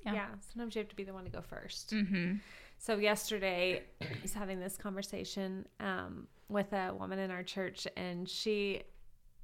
Yeah. 0.04 0.14
Yeah. 0.14 0.26
sometimes 0.52 0.74
you 0.74 0.80
have 0.80 0.88
to 0.88 0.96
be 0.96 1.04
the 1.04 1.12
one 1.12 1.24
to 1.24 1.30
go 1.30 1.40
1st 1.40 1.86
Mm-hmm. 1.92 2.34
So 2.78 2.96
yesterday, 2.96 3.82
I 4.00 4.06
was 4.22 4.34
having 4.34 4.58
this 4.58 4.76
conversation 4.76 5.68
um, 5.78 6.26
with 6.48 6.72
a 6.72 6.92
woman 6.92 7.20
in 7.20 7.30
our 7.30 7.44
church, 7.44 7.86
and 7.96 8.28
she 8.28 8.82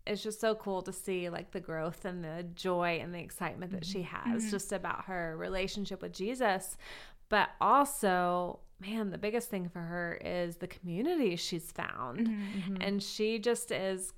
is 0.09 0.23
just 0.23 0.41
so 0.41 0.55
cool 0.55 0.83
to 0.83 0.93
see 0.93 1.29
like 1.29 1.51
the 1.51 1.61
growth 1.61 2.05
and 2.05 2.25
the 2.25 2.45
joy 2.55 2.99
and 3.03 3.15
the 3.15 3.19
excitement 3.21 3.73
that 3.73 3.85
she 3.85 4.03
has 4.03 4.51
just 4.51 4.73
about 4.73 5.05
her 5.07 5.37
relationship 5.37 6.03
with 6.03 6.13
Jesus. 6.13 6.77
But 7.29 7.51
also, 7.61 8.61
man, 8.81 9.11
the 9.11 9.19
biggest 9.19 9.51
thing 9.51 9.69
for 9.69 9.81
her 9.81 10.19
is 10.25 10.57
the 10.57 10.67
community 10.67 11.37
she's 11.37 11.71
found. 11.73 12.29
And 12.81 13.03
she 13.03 13.39
just 13.39 13.71
is 13.71 14.13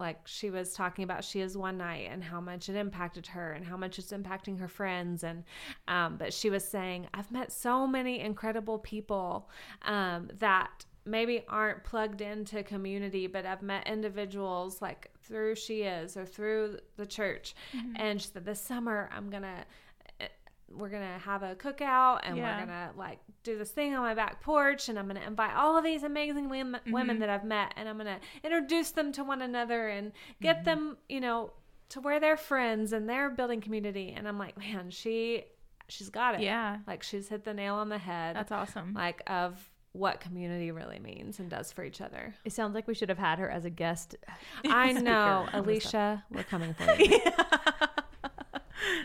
like 0.00 0.18
she 0.26 0.50
was 0.50 0.72
talking 0.74 1.04
about 1.04 1.22
she 1.22 1.40
is 1.40 1.56
one 1.56 1.78
night 1.78 2.08
and 2.10 2.24
how 2.24 2.40
much 2.40 2.68
it 2.68 2.74
impacted 2.74 3.26
her 3.28 3.52
and 3.52 3.64
how 3.64 3.76
much 3.76 3.98
it's 4.00 4.12
impacting 4.12 4.58
her 4.58 4.66
friends. 4.68 5.22
And 5.22 5.44
um, 5.86 6.16
but 6.16 6.32
she 6.32 6.50
was 6.50 6.64
saying 6.64 7.06
i've 7.14 7.30
met 7.30 7.52
so 7.52 7.86
many 7.86 8.20
incredible 8.20 8.78
people 8.78 9.48
um, 9.82 10.28
that 10.38 10.84
maybe 11.04 11.44
aren't 11.48 11.84
plugged 11.84 12.20
into 12.20 12.62
community 12.62 13.26
but 13.26 13.44
i've 13.44 13.62
met 13.62 13.86
individuals 13.88 14.80
like 14.80 15.10
through 15.32 15.54
she 15.54 15.80
is 15.82 16.16
or 16.16 16.26
through 16.26 16.78
the 16.98 17.06
church 17.06 17.54
mm-hmm. 17.74 17.94
and 17.96 18.20
she 18.20 18.28
said 18.28 18.44
this 18.44 18.60
summer 18.60 19.08
i'm 19.16 19.30
gonna 19.30 19.64
eh, 20.20 20.26
we're 20.70 20.90
gonna 20.90 21.18
have 21.18 21.42
a 21.42 21.54
cookout 21.54 22.20
and 22.22 22.36
Yeah. 22.36 22.60
we're 22.60 22.66
gonna 22.66 22.90
like 22.96 23.18
do 23.42 23.56
this 23.56 23.70
thing 23.70 23.94
on 23.94 24.02
my 24.02 24.14
back 24.14 24.42
porch 24.42 24.88
and 24.90 24.98
i'm 24.98 25.06
gonna 25.06 25.22
invite 25.26 25.54
all 25.56 25.76
of 25.76 25.84
these 25.84 26.02
amazing 26.02 26.50
women, 26.50 26.80
women 26.86 27.18
that 27.20 27.30
i've 27.30 27.44
met 27.44 27.72
and 27.76 27.88
i'm 27.88 27.96
gonna 27.96 28.20
introduce 28.44 28.90
them 28.90 29.10
to 29.12 29.24
one 29.24 29.40
another 29.40 29.88
and 29.88 30.12
get 30.42 30.56
mm-hmm. 30.56 30.64
them 30.66 30.96
you 31.08 31.20
know 31.20 31.50
to 31.88 32.00
where 32.00 32.20
they're 32.20 32.36
friends 32.36 32.92
and 32.92 33.08
they're 33.08 33.30
building 33.30 33.60
community 33.60 34.14
and 34.14 34.28
i'm 34.28 34.38
like 34.38 34.58
man 34.58 34.90
she 34.90 35.44
she's 35.88 36.10
got 36.10 36.34
it 36.34 36.40
Yeah. 36.42 36.78
like 36.86 37.02
she's 37.02 37.28
hit 37.28 37.44
the 37.44 37.54
nail 37.54 37.76
on 37.76 37.88
the 37.88 37.98
head 37.98 38.36
That's 38.36 38.52
awesome. 38.52 38.94
like 38.94 39.22
of 39.26 39.71
what 39.92 40.20
community 40.20 40.70
really 40.70 40.98
means 40.98 41.38
and 41.38 41.50
does 41.50 41.70
for 41.70 41.84
each 41.84 42.00
other 42.00 42.34
It 42.44 42.52
sounds 42.52 42.74
like 42.74 42.86
we 42.88 42.94
should 42.94 43.08
have 43.10 43.18
had 43.18 43.38
her 43.38 43.50
as 43.50 43.64
a 43.64 43.70
guest. 43.70 44.16
i 44.64 44.92
know 44.92 45.46
alicia 45.52 46.24
we're 46.30 46.44
coming 46.44 46.72
for 46.74 46.84
you 47.02 47.20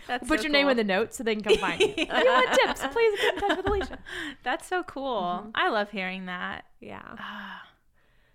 That's 0.08 0.28
Put 0.28 0.40
so 0.40 0.44
your 0.44 0.52
name 0.52 0.70
in 0.70 0.78
the 0.78 0.84
notes 0.84 1.18
so 1.18 1.24
they 1.24 1.36
can 1.36 1.44
come 1.44 1.58
find 1.58 1.80
you. 1.82 1.88
If 1.98 2.08
you 2.10 2.14
want 2.32 2.54
tips, 2.54 2.82
please 2.94 3.20
get 3.20 3.34
in 3.36 3.40
touch 3.42 3.58
with 3.58 3.68
Alicia. 3.68 4.00
That's 4.44 4.66
so 4.68 4.82
cool. 4.84 5.48
I 5.54 5.70
love 5.70 5.92
hearing 5.92 6.26
that. 6.28 6.66
yeah 6.80 7.02
Ah, 7.20 7.62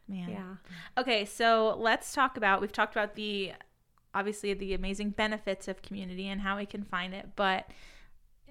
man. 0.08 0.28
yeah 0.30 0.54
Okay, 1.00 1.24
so 1.24 1.76
let's 1.80 2.12
talk 2.12 2.36
about 2.36 2.60
we've 2.60 2.72
talked 2.72 2.94
about 2.94 3.14
the 3.16 3.52
obviously 4.14 4.52
the 4.54 4.74
amazing 4.74 5.10
benefits 5.10 5.66
of 5.66 5.82
community 5.82 6.28
and 6.28 6.42
how 6.42 6.56
we 6.58 6.66
can 6.66 6.84
find 6.84 7.14
it, 7.14 7.30
but 7.34 7.66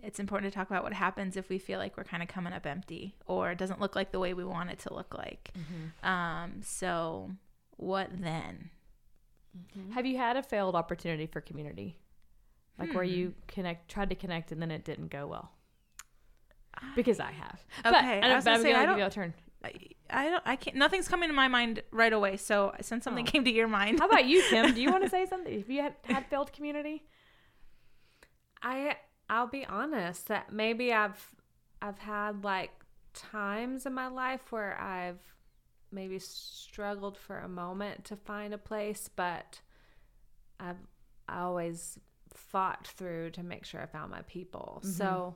it's 0.03 0.19
important 0.19 0.51
to 0.51 0.55
talk 0.57 0.69
about 0.69 0.83
what 0.83 0.93
happens 0.93 1.37
if 1.37 1.47
we 1.49 1.57
feel 1.59 1.77
like 1.79 1.95
we're 1.97 2.03
kind 2.03 2.23
of 2.23 2.29
coming 2.29 2.53
up 2.53 2.65
empty 2.65 3.15
or 3.27 3.51
it 3.51 3.57
doesn't 3.57 3.79
look 3.79 3.95
like 3.95 4.11
the 4.11 4.19
way 4.19 4.33
we 4.33 4.43
want 4.43 4.69
it 4.71 4.79
to 4.79 4.93
look 4.93 5.15
like. 5.17 5.51
Um, 6.03 6.61
so 6.63 7.31
what 7.77 8.09
then? 8.11 8.69
Have 9.93 10.05
you 10.05 10.17
had 10.17 10.37
a 10.37 10.43
failed 10.43 10.75
opportunity 10.75 11.25
for 11.27 11.41
community? 11.41 11.97
Like 12.79 12.93
where 12.93 13.03
Hmm. 13.03 13.11
you 13.11 13.33
connect, 13.47 13.89
tried 13.91 14.09
to 14.09 14.15
connect, 14.15 14.51
and 14.51 14.61
then 14.61 14.71
it 14.71 14.83
didn't 14.85 15.09
go 15.11 15.27
well? 15.27 15.51
Because 16.95 17.19
I 17.19 17.31
have. 17.31 17.59
Okay, 17.85 18.21
I 18.21 18.35
was 18.35 18.43
but 18.43 18.51
gonna 18.51 18.57
I'm 18.57 18.61
say, 18.63 18.69
I 18.69 18.73
gonna 18.73 18.85
don't- 18.87 18.95
give 18.95 18.99
you 19.01 19.05
a 19.07 19.09
turn. 19.09 19.33
I, 19.63 19.73
I 20.09 20.29
don't 20.31 20.43
I 20.47 20.55
can't 20.55 20.75
nothing's 20.75 21.07
coming 21.07 21.29
to 21.29 21.33
my 21.35 21.47
mind 21.47 21.83
right 21.91 22.11
away. 22.11 22.37
So 22.37 22.73
since 22.81 23.03
something 23.03 23.27
Oh. 23.27 23.31
came 23.31 23.43
to 23.45 23.51
your 23.51 23.67
mind. 23.67 23.99
How 23.99 24.07
about 24.07 24.25
you, 24.25 24.41
Kim? 24.49 24.73
Do 24.73 24.81
you 24.81 24.89
want 24.91 25.03
to 25.03 25.09
say 25.17 25.27
something? 25.27 25.55
Have 25.59 25.69
you 25.69 25.81
had, 25.83 25.93
had 26.05 26.25
failed 26.27 26.51
community? 26.51 27.03
I 28.63 28.95
I'll 29.31 29.47
be 29.47 29.65
honest 29.65 30.27
that 30.27 30.51
maybe 30.51 30.93
I've 30.93 31.33
I've 31.81 31.97
had 31.97 32.43
like 32.43 32.71
times 33.13 33.85
in 33.85 33.93
my 33.93 34.07
life 34.07 34.51
where 34.51 34.79
I've 34.79 35.21
maybe 35.91 36.19
struggled 36.19 37.17
for 37.17 37.39
a 37.39 37.47
moment 37.47 38.05
to 38.05 38.15
find 38.15 38.53
a 38.53 38.57
place, 38.57 39.09
but 39.15 39.61
I've 40.59 40.77
I 41.29 41.39
always 41.39 41.97
fought 42.33 42.87
through 42.87 43.31
to 43.31 43.43
make 43.43 43.63
sure 43.65 43.81
I 43.81 43.85
found 43.85 44.11
my 44.11 44.21
people. 44.23 44.81
So 44.83 45.35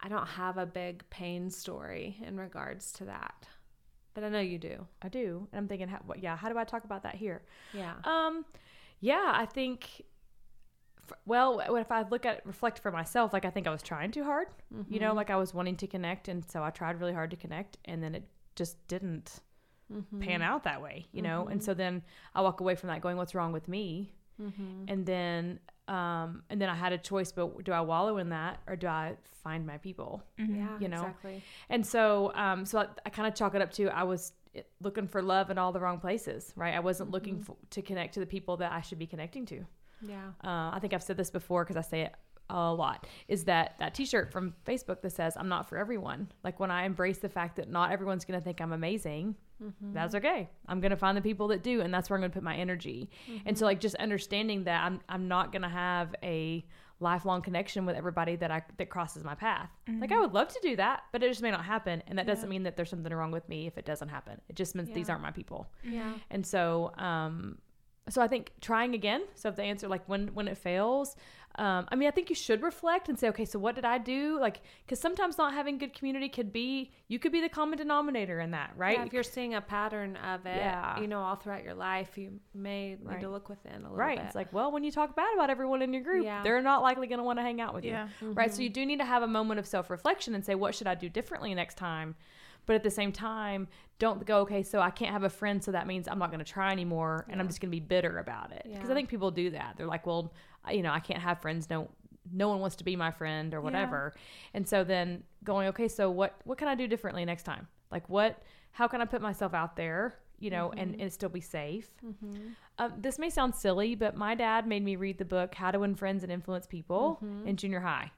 I 0.00 0.08
don't 0.08 0.26
have 0.26 0.56
a 0.56 0.66
big 0.66 1.08
pain 1.10 1.50
story 1.50 2.16
in 2.26 2.38
regards 2.38 2.90
to 2.94 3.04
that. 3.04 3.46
But 4.14 4.24
I 4.24 4.28
know 4.30 4.40
you 4.40 4.58
do. 4.58 4.86
I 5.00 5.08
do, 5.08 5.48
and 5.52 5.58
I'm 5.58 5.68
thinking, 5.68 5.88
how, 5.88 6.00
what, 6.04 6.22
yeah, 6.22 6.36
how 6.36 6.48
do 6.50 6.58
I 6.58 6.64
talk 6.64 6.84
about 6.84 7.02
that 7.04 7.14
here? 7.14 7.42
Yeah. 7.72 7.94
Um, 8.04 8.44
yeah, 9.00 9.32
I 9.34 9.46
think. 9.46 10.02
F- 11.10 11.18
Well, 11.26 11.60
if 11.76 11.90
I 11.90 12.02
look 12.08 12.26
at 12.26 12.44
reflect 12.46 12.78
for 12.78 12.90
myself, 12.90 13.32
like 13.32 13.44
I 13.44 13.50
think 13.50 13.66
I 13.66 13.70
was 13.70 13.82
trying 13.82 14.10
too 14.10 14.24
hard. 14.24 14.48
You 14.88 15.00
know, 15.00 15.08
mm-hmm. 15.08 15.16
like 15.16 15.30
I 15.30 15.36
was 15.36 15.54
wanting 15.54 15.76
to 15.76 15.86
connect, 15.86 16.28
and 16.28 16.48
so 16.48 16.62
I 16.62 16.70
tried 16.70 17.00
really 17.00 17.12
hard 17.12 17.30
to 17.30 17.36
connect, 17.36 17.78
and 17.84 18.02
then 18.02 18.14
it 18.14 18.24
just 18.54 18.76
didn't 18.88 19.40
pan 19.90 20.40
mm-hmm. 20.40 20.42
out 20.42 20.64
that 20.64 20.82
way. 20.82 21.06
You 21.12 21.22
know, 21.22 21.46
and 21.48 21.62
so 21.62 21.72
mm-hmm. 21.72 21.78
then 21.78 22.02
I 22.34 22.42
walk 22.42 22.60
away 22.60 22.74
from 22.74 22.88
that 22.88 23.00
going, 23.00 23.16
"What's 23.16 23.34
wrong 23.34 23.52
with 23.52 23.68
me?" 23.68 24.12
And 24.88 25.06
then, 25.06 25.60
um, 25.88 26.42
and 26.50 26.60
then 26.60 26.68
I 26.68 26.74
had 26.74 26.92
a 26.92 26.98
choice, 26.98 27.32
but 27.32 27.64
do 27.64 27.72
I 27.72 27.80
wallow 27.80 28.18
in 28.18 28.30
that 28.30 28.60
or 28.66 28.76
do 28.76 28.86
I 28.86 29.16
find 29.42 29.66
my 29.66 29.78
people? 29.78 30.22
Yeah, 30.38 30.78
you 30.80 30.88
know? 30.88 31.02
exactly. 31.02 31.42
And 31.68 31.86
so, 31.86 32.32
um, 32.34 32.64
so 32.64 32.80
I, 32.80 32.86
I 33.06 33.10
kind 33.10 33.28
of 33.28 33.34
chalk 33.34 33.54
it 33.54 33.62
up 33.62 33.72
to 33.74 33.88
I 33.88 34.02
was 34.02 34.32
eh, 34.54 34.62
looking 34.80 35.06
for 35.06 35.22
love 35.22 35.50
in 35.50 35.58
all 35.58 35.72
the 35.72 35.80
wrong 35.80 35.98
places, 35.98 36.52
right? 36.56 36.74
I 36.74 36.80
wasn't 36.80 37.10
looking 37.10 37.40
for, 37.40 37.56
to 37.70 37.82
connect 37.82 38.14
to 38.14 38.20
the 38.20 38.26
people 38.26 38.56
that 38.58 38.72
I 38.72 38.80
should 38.80 38.98
be 38.98 39.06
connecting 39.06 39.46
to. 39.46 39.64
Yeah. 40.06 40.28
Uh, 40.42 40.70
I 40.74 40.78
think 40.80 40.92
I've 40.92 41.02
said 41.02 41.16
this 41.16 41.30
before 41.30 41.64
because 41.64 41.76
I 41.76 41.82
say 41.82 42.02
it 42.02 42.14
a 42.50 42.72
lot. 42.72 43.06
Is 43.28 43.44
that 43.44 43.76
that 43.78 43.94
T-shirt 43.94 44.30
from 44.32 44.54
Facebook 44.66 45.00
that 45.02 45.10
says 45.12 45.36
"I'm 45.36 45.48
not 45.48 45.68
for 45.68 45.78
everyone"? 45.78 46.28
Like 46.44 46.60
when 46.60 46.70
I 46.70 46.84
embrace 46.84 47.18
the 47.18 47.28
fact 47.28 47.56
that 47.56 47.70
not 47.70 47.92
everyone's 47.92 48.24
going 48.24 48.38
to 48.38 48.44
think 48.44 48.60
I'm 48.60 48.72
amazing, 48.72 49.36
that's 49.94 50.14
okay. 50.16 50.50
I'm 50.66 50.80
going 50.80 50.90
to 50.90 50.96
find 50.96 51.16
the 51.16 51.22
people 51.22 51.48
that 51.48 51.62
do, 51.62 51.80
and 51.80 51.94
that's 51.94 52.10
where 52.10 52.16
I'm 52.16 52.20
going 52.20 52.30
to 52.32 52.34
put 52.34 52.42
my 52.42 52.56
energy. 52.56 53.08
And 53.46 53.56
so, 53.56 53.64
like, 53.64 53.80
just 53.80 53.94
understanding 53.96 54.64
that 54.64 54.84
I'm 54.84 55.00
I'm 55.08 55.28
not 55.28 55.52
going 55.52 55.62
to 55.62 55.68
have 55.68 56.14
a 56.22 56.64
lifelong 57.00 57.42
connection 57.42 57.84
with 57.84 57.96
everybody 57.96 58.36
that 58.36 58.50
I 58.50 58.62
that 58.76 58.88
crosses 58.90 59.24
my 59.24 59.34
path. 59.34 59.70
Like 60.00 60.12
I 60.12 60.18
would 60.20 60.32
love 60.32 60.48
to 60.48 60.58
do 60.62 60.76
that, 60.76 61.02
but 61.12 61.22
it 61.22 61.28
just 61.28 61.42
may 61.42 61.50
not 61.50 61.64
happen, 61.64 62.02
and 62.06 62.18
that 62.18 62.26
doesn't 62.26 62.48
mean 62.48 62.64
that 62.64 62.76
there's 62.76 62.90
something 62.90 63.12
wrong 63.12 63.30
with 63.30 63.48
me 63.48 63.66
if 63.66 63.78
it 63.78 63.84
doesn't 63.84 64.08
happen. 64.08 64.40
It 64.48 64.56
just 64.56 64.74
means 64.74 64.88
these 64.90 65.08
aren't 65.08 65.22
my 65.22 65.30
people. 65.32 65.68
Yeah. 65.84 66.12
And 66.30 66.46
so, 66.46 66.92
um, 66.98 67.58
so 68.08 68.20
I 68.20 68.28
think 68.28 68.52
trying 68.60 68.94
again. 68.94 69.22
So 69.34 69.48
if 69.48 69.56
the 69.56 69.62
answer, 69.62 69.88
like 69.88 70.08
when 70.08 70.28
when 70.34 70.48
it 70.48 70.58
fails, 70.58 71.16
um, 71.56 71.86
I 71.90 71.96
mean, 71.96 72.08
I 72.08 72.10
think 72.10 72.30
you 72.30 72.34
should 72.34 72.62
reflect 72.62 73.08
and 73.10 73.18
say, 73.18 73.28
okay, 73.28 73.44
so 73.44 73.58
what 73.58 73.74
did 73.74 73.84
I 73.84 73.98
do? 73.98 74.40
Like, 74.40 74.62
because 74.84 74.98
sometimes 74.98 75.36
not 75.36 75.52
having 75.52 75.76
good 75.76 75.92
community 75.94 76.28
could 76.30 76.52
be 76.52 76.90
you 77.08 77.18
could 77.18 77.30
be 77.30 77.40
the 77.40 77.48
common 77.48 77.76
denominator 77.78 78.40
in 78.40 78.50
that, 78.52 78.72
right? 78.76 78.98
Yeah, 78.98 79.04
if 79.04 79.12
you're 79.12 79.22
seeing 79.22 79.54
a 79.54 79.60
pattern 79.60 80.16
of 80.16 80.46
it, 80.46 80.56
Yeah. 80.56 80.98
you 80.98 81.06
know, 81.06 81.20
all 81.20 81.36
throughout 81.36 81.62
your 81.62 81.74
life, 81.74 82.16
you 82.18 82.40
may 82.54 82.90
need 82.96 82.98
Right. 83.06 83.20
to 83.20 83.28
look 83.28 83.48
within 83.48 83.74
a 83.74 83.82
little 83.82 83.96
Right. 83.96 84.16
bit. 84.18 84.26
It's 84.26 84.34
like, 84.34 84.52
well, 84.52 84.72
when 84.72 84.82
you 84.82 84.90
talk 84.90 85.14
bad 85.14 85.32
about 85.34 85.50
everyone 85.50 85.82
in 85.82 85.92
your 85.92 86.02
group, 86.02 86.24
Yeah. 86.24 86.42
they're 86.42 86.62
not 86.62 86.82
likely 86.82 87.06
going 87.06 87.18
to 87.18 87.24
want 87.24 87.38
to 87.38 87.42
hang 87.42 87.60
out 87.60 87.74
with 87.74 87.84
Yeah. 87.84 88.08
you. 88.20 88.32
Right. 88.32 88.52
So 88.52 88.62
you 88.62 88.70
do 88.70 88.84
need 88.86 88.98
to 88.98 89.04
have 89.04 89.22
a 89.22 89.28
moment 89.28 89.60
of 89.60 89.66
self 89.66 89.90
reflection 89.90 90.34
and 90.34 90.44
say, 90.44 90.54
what 90.54 90.74
should 90.74 90.86
I 90.86 90.94
do 90.94 91.08
differently 91.08 91.54
next 91.54 91.76
time? 91.76 92.16
But 92.66 92.76
at 92.76 92.82
the 92.82 92.90
same 92.90 93.12
time, 93.12 93.68
don't 93.98 94.24
go, 94.24 94.40
okay, 94.40 94.62
so 94.62 94.80
I 94.80 94.90
can't 94.90 95.12
have 95.12 95.22
a 95.22 95.30
friend, 95.30 95.62
so 95.62 95.72
that 95.72 95.86
means 95.86 96.08
I'm 96.08 96.18
not 96.18 96.30
going 96.30 96.44
to 96.44 96.50
try 96.50 96.72
anymore 96.72 97.26
and 97.28 97.40
I'm 97.40 97.46
just 97.48 97.60
going 97.60 97.70
to 97.70 97.76
be 97.76 97.80
bitter 97.80 98.18
about 98.18 98.52
it. 98.52 98.66
Because 98.72 98.90
I 98.90 98.94
think 98.94 99.08
people 99.08 99.30
do 99.30 99.50
that. 99.50 99.74
They're 99.76 99.86
like, 99.86 100.06
well, 100.06 100.32
you 100.70 100.82
know, 100.82 100.92
I 100.92 101.00
can't 101.00 101.20
have 101.20 101.40
friends. 101.40 101.68
No, 101.70 101.88
no 102.32 102.48
one 102.48 102.60
wants 102.60 102.76
to 102.76 102.84
be 102.84 102.96
my 102.96 103.10
friend 103.10 103.54
or 103.54 103.60
whatever. 103.60 104.14
And 104.54 104.66
so 104.66 104.84
then 104.84 105.22
going, 105.44 105.68
okay, 105.68 105.88
so 105.88 106.10
what, 106.10 106.36
what 106.44 106.58
can 106.58 106.68
I 106.68 106.74
do 106.74 106.86
differently 106.86 107.24
next 107.24 107.42
time? 107.44 107.66
Like 107.90 108.08
what, 108.08 108.42
how 108.70 108.88
can 108.88 109.00
I 109.00 109.04
put 109.04 109.22
myself 109.22 109.54
out 109.54 109.76
there, 109.76 110.14
you 110.38 110.50
know, 110.50 110.72
and, 110.76 110.92
mm-hmm. 110.92 111.02
and 111.02 111.12
still 111.12 111.28
be 111.28 111.40
safe? 111.40 111.90
Mm-hmm. 112.04 112.48
Um, 112.78 112.92
this 112.98 113.18
may 113.18 113.30
sound 113.30 113.54
silly, 113.54 113.94
but 113.94 114.16
my 114.16 114.34
dad 114.34 114.66
made 114.66 114.84
me 114.84 114.96
read 114.96 115.18
the 115.18 115.24
book 115.24 115.54
How 115.54 115.70
to 115.70 115.78
Win 115.80 115.94
Friends 115.94 116.22
and 116.22 116.32
Influence 116.32 116.66
People 116.66 117.20
mm-hmm. 117.22 117.48
in 117.48 117.56
junior 117.56 117.80
high. 117.80 118.10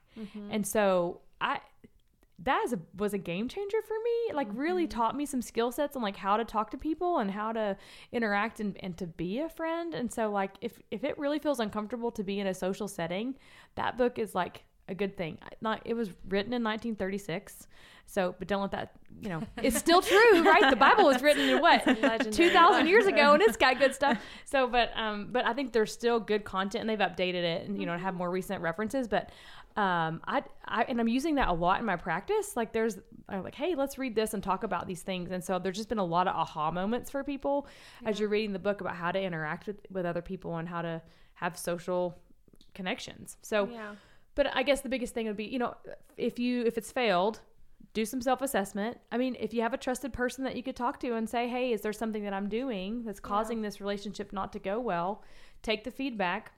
And 0.49 0.65
so 0.65 1.21
I 1.41 1.59
that 2.43 2.63
is 2.65 2.73
a, 2.73 2.79
was 2.97 3.13
a 3.13 3.17
game 3.17 3.47
changer 3.47 3.81
for 3.81 3.95
me. 4.03 4.33
Like 4.33 4.47
really 4.51 4.83
mm-hmm. 4.83 4.97
taught 4.97 5.15
me 5.15 5.25
some 5.25 5.41
skill 5.41 5.71
sets 5.71 5.95
on 5.95 6.01
like 6.01 6.17
how 6.17 6.37
to 6.37 6.43
talk 6.45 6.71
to 6.71 6.77
people 6.77 7.19
and 7.19 7.31
how 7.31 7.53
to 7.53 7.77
interact 8.11 8.59
and, 8.59 8.77
and 8.83 8.97
to 8.97 9.07
be 9.07 9.39
a 9.39 9.49
friend. 9.49 9.93
And 9.93 10.11
so 10.11 10.29
like 10.29 10.51
if 10.61 10.79
if 10.91 11.03
it 11.03 11.17
really 11.17 11.39
feels 11.39 11.59
uncomfortable 11.59 12.11
to 12.11 12.23
be 12.23 12.39
in 12.39 12.47
a 12.47 12.53
social 12.53 12.87
setting, 12.87 13.35
that 13.75 13.97
book 13.97 14.19
is 14.19 14.35
like 14.35 14.65
a 14.87 14.95
good 14.95 15.17
thing. 15.17 15.37
Not 15.61 15.81
it 15.85 15.93
was 15.93 16.09
written 16.29 16.53
in 16.53 16.63
1936, 16.63 17.67
so 18.05 18.35
but 18.37 18.47
don't 18.47 18.61
let 18.61 18.71
that 18.71 18.91
you 19.21 19.29
know 19.29 19.41
it's 19.63 19.77
still 19.77 20.01
true, 20.01 20.43
right? 20.43 20.69
The 20.69 20.75
Bible 20.75 21.05
was 21.05 21.21
written 21.21 21.49
in 21.49 21.59
what 21.61 21.83
2,000 22.31 22.87
years 22.87 23.05
ago, 23.05 23.33
and 23.33 23.41
it's 23.41 23.57
got 23.57 23.79
good 23.79 23.95
stuff. 24.01 24.19
So, 24.45 24.67
but 24.67 24.91
um, 24.95 25.29
but 25.31 25.45
I 25.45 25.53
think 25.53 25.73
there's 25.73 25.91
still 25.91 26.19
good 26.19 26.43
content, 26.43 26.81
and 26.81 26.89
they've 26.89 27.07
updated 27.07 27.43
it, 27.43 27.67
and 27.67 27.79
you 27.79 27.85
know 27.85 27.97
have 27.97 28.13
more 28.13 28.29
recent 28.29 28.61
references. 28.61 29.07
But 29.07 29.31
um, 29.75 30.21
I 30.25 30.43
I 30.65 30.83
and 30.83 30.99
I'm 30.99 31.07
using 31.07 31.35
that 31.35 31.47
a 31.47 31.53
lot 31.53 31.79
in 31.79 31.85
my 31.85 31.95
practice. 31.95 32.55
Like 32.55 32.71
there's 32.71 32.97
I'm 33.27 33.43
like, 33.43 33.55
hey, 33.55 33.75
let's 33.75 33.97
read 33.97 34.15
this 34.15 34.33
and 34.33 34.43
talk 34.43 34.63
about 34.63 34.87
these 34.87 35.01
things. 35.01 35.31
And 35.31 35.43
so 35.43 35.57
there's 35.57 35.77
just 35.77 35.89
been 35.89 35.97
a 35.97 36.05
lot 36.05 36.27
of 36.27 36.35
aha 36.35 36.71
moments 36.71 37.09
for 37.09 37.23
people 37.23 37.67
as 38.05 38.19
you're 38.19 38.29
reading 38.29 38.53
the 38.53 38.59
book 38.59 38.81
about 38.81 38.95
how 38.95 39.11
to 39.11 39.19
interact 39.19 39.67
with 39.67 39.77
with 39.89 40.05
other 40.05 40.21
people 40.21 40.57
and 40.57 40.69
how 40.69 40.81
to 40.81 41.01
have 41.33 41.57
social 41.57 42.17
connections. 42.73 43.37
So 43.41 43.67
Yeah. 43.67 43.95
But 44.35 44.55
I 44.55 44.63
guess 44.63 44.81
the 44.81 44.89
biggest 44.89 45.13
thing 45.13 45.27
would 45.27 45.37
be, 45.37 45.45
you 45.45 45.59
know, 45.59 45.75
if 46.17 46.37
you 46.39 46.63
if 46.63 46.77
it's 46.77 46.91
failed, 46.91 47.39
do 47.93 48.05
some 48.05 48.21
self-assessment. 48.21 48.99
I 49.11 49.17
mean, 49.17 49.35
if 49.39 49.53
you 49.53 49.61
have 49.61 49.73
a 49.73 49.77
trusted 49.77 50.13
person 50.13 50.43
that 50.43 50.55
you 50.55 50.63
could 50.63 50.75
talk 50.75 50.99
to 50.99 51.15
and 51.15 51.29
say, 51.29 51.47
"Hey, 51.47 51.71
is 51.71 51.81
there 51.81 51.93
something 51.93 52.23
that 52.23 52.33
I'm 52.33 52.49
doing 52.49 53.03
that's 53.03 53.19
causing 53.19 53.61
this 53.61 53.79
relationship 53.81 54.33
not 54.33 54.53
to 54.53 54.59
go 54.59 54.79
well?" 54.79 55.23
Take 55.61 55.83
the 55.83 55.91
feedback. 55.91 56.51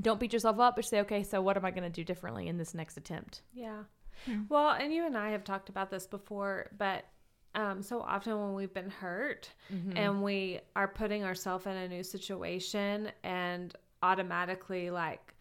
Don't 0.00 0.20
beat 0.20 0.34
yourself 0.34 0.58
up, 0.60 0.76
but 0.76 0.84
say, 0.84 1.00
"Okay, 1.00 1.22
so 1.22 1.40
what 1.40 1.56
am 1.56 1.64
I 1.64 1.70
going 1.70 1.84
to 1.84 1.90
do 1.90 2.04
differently 2.04 2.48
in 2.48 2.58
this 2.58 2.74
next 2.74 2.96
attempt?" 2.96 3.42
Yeah. 3.54 3.84
Well, 4.48 4.70
and 4.70 4.92
you 4.92 5.04
and 5.06 5.16
I 5.16 5.30
have 5.30 5.44
talked 5.44 5.68
about 5.68 5.90
this 5.90 6.06
before, 6.06 6.70
but 6.78 7.04
um, 7.54 7.82
so 7.82 8.00
often 8.02 8.38
when 8.38 8.54
we've 8.54 8.72
been 8.74 8.90
hurt 8.90 9.50
and 9.96 10.22
we 10.22 10.60
are 10.74 10.88
putting 10.88 11.24
ourselves 11.24 11.64
in 11.66 11.72
a 11.72 11.88
new 11.88 12.02
situation 12.02 13.10
and 13.24 13.74
automatically 14.02 14.90
like 14.90 15.32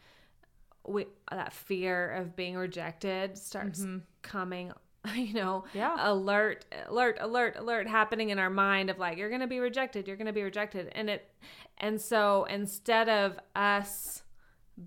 we 0.88 1.06
that 1.32 1.54
fear 1.54 2.12
of 2.12 2.36
being 2.36 2.56
rejected 2.56 3.38
starts 3.38 3.82
mm-hmm. 3.82 3.98
coming 4.22 4.72
you 5.16 5.34
know 5.34 5.64
Yeah. 5.74 5.96
alert 6.00 6.66
alert 6.88 7.18
alert 7.20 7.56
alert 7.58 7.88
happening 7.88 8.30
in 8.30 8.40
our 8.40 8.50
mind 8.50 8.90
of 8.90 8.98
like 8.98 9.18
you're 9.18 9.30
going 9.30 9.42
to 9.42 9.48
be 9.48 9.60
rejected 9.60 10.08
you're 10.08 10.18
going 10.18 10.28
to 10.28 10.34
be 10.34 10.44
rejected. 10.44 10.92
And 10.94 11.10
it 11.10 11.30
and 11.78 12.00
so 12.00 12.46
instead 12.46 13.10
of 13.10 13.40
us 13.56 14.24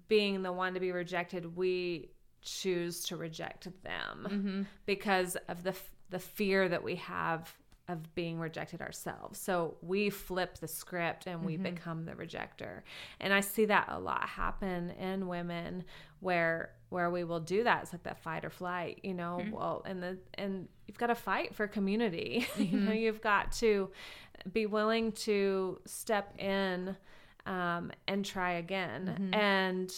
being 0.09 0.43
the 0.43 0.53
one 0.53 0.75
to 0.75 0.81
be 0.81 0.93
rejected 0.93 1.57
we 1.57 2.11
choose 2.43 3.05
to 3.05 3.17
reject 3.17 3.69
them 3.83 4.27
mm-hmm. 4.29 4.63
because 4.87 5.37
of 5.49 5.63
the 5.63 5.75
the 6.11 6.19
fear 6.19 6.69
that 6.69 6.83
we 6.83 6.97
have 6.97 7.55
of 7.89 8.15
being 8.15 8.39
rejected 8.39 8.83
ourselves. 8.83 9.39
So 9.39 9.77
we 9.81 10.11
flip 10.11 10.59
the 10.59 10.69
script 10.69 11.27
and 11.27 11.45
we 11.45 11.55
mm-hmm. 11.55 11.63
become 11.63 12.05
the 12.05 12.15
rejector. 12.15 12.85
And 13.19 13.33
I 13.33 13.41
see 13.41 13.65
that 13.65 13.87
a 13.89 13.99
lot 13.99 14.29
happen 14.29 14.91
in 14.91 15.27
women 15.27 15.85
where 16.21 16.73
where 16.91 17.11
we 17.11 17.25
will 17.25 17.41
do 17.41 17.65
that. 17.65 17.83
It's 17.83 17.93
like 17.93 18.03
that 18.05 18.19
fight 18.19 18.45
or 18.45 18.51
flight, 18.51 19.01
you 19.03 19.15
know. 19.15 19.39
Mm-hmm. 19.41 19.53
Well, 19.53 19.83
and 19.87 20.03
the 20.03 20.19
and 20.35 20.69
you've 20.87 20.99
got 20.99 21.09
to 21.09 21.15
fight 21.15 21.55
for 21.55 21.67
community. 21.67 22.47
you 22.57 22.65
mm-hmm. 22.67 22.87
know, 22.87 22.93
you've 22.93 23.23
got 23.23 23.53
to 23.53 23.91
be 24.53 24.67
willing 24.67 25.13
to 25.13 25.81
step 25.87 26.39
in 26.39 26.97
um, 27.47 27.91
and 28.07 28.25
try 28.25 28.53
again. 28.53 29.31
And 29.33 29.91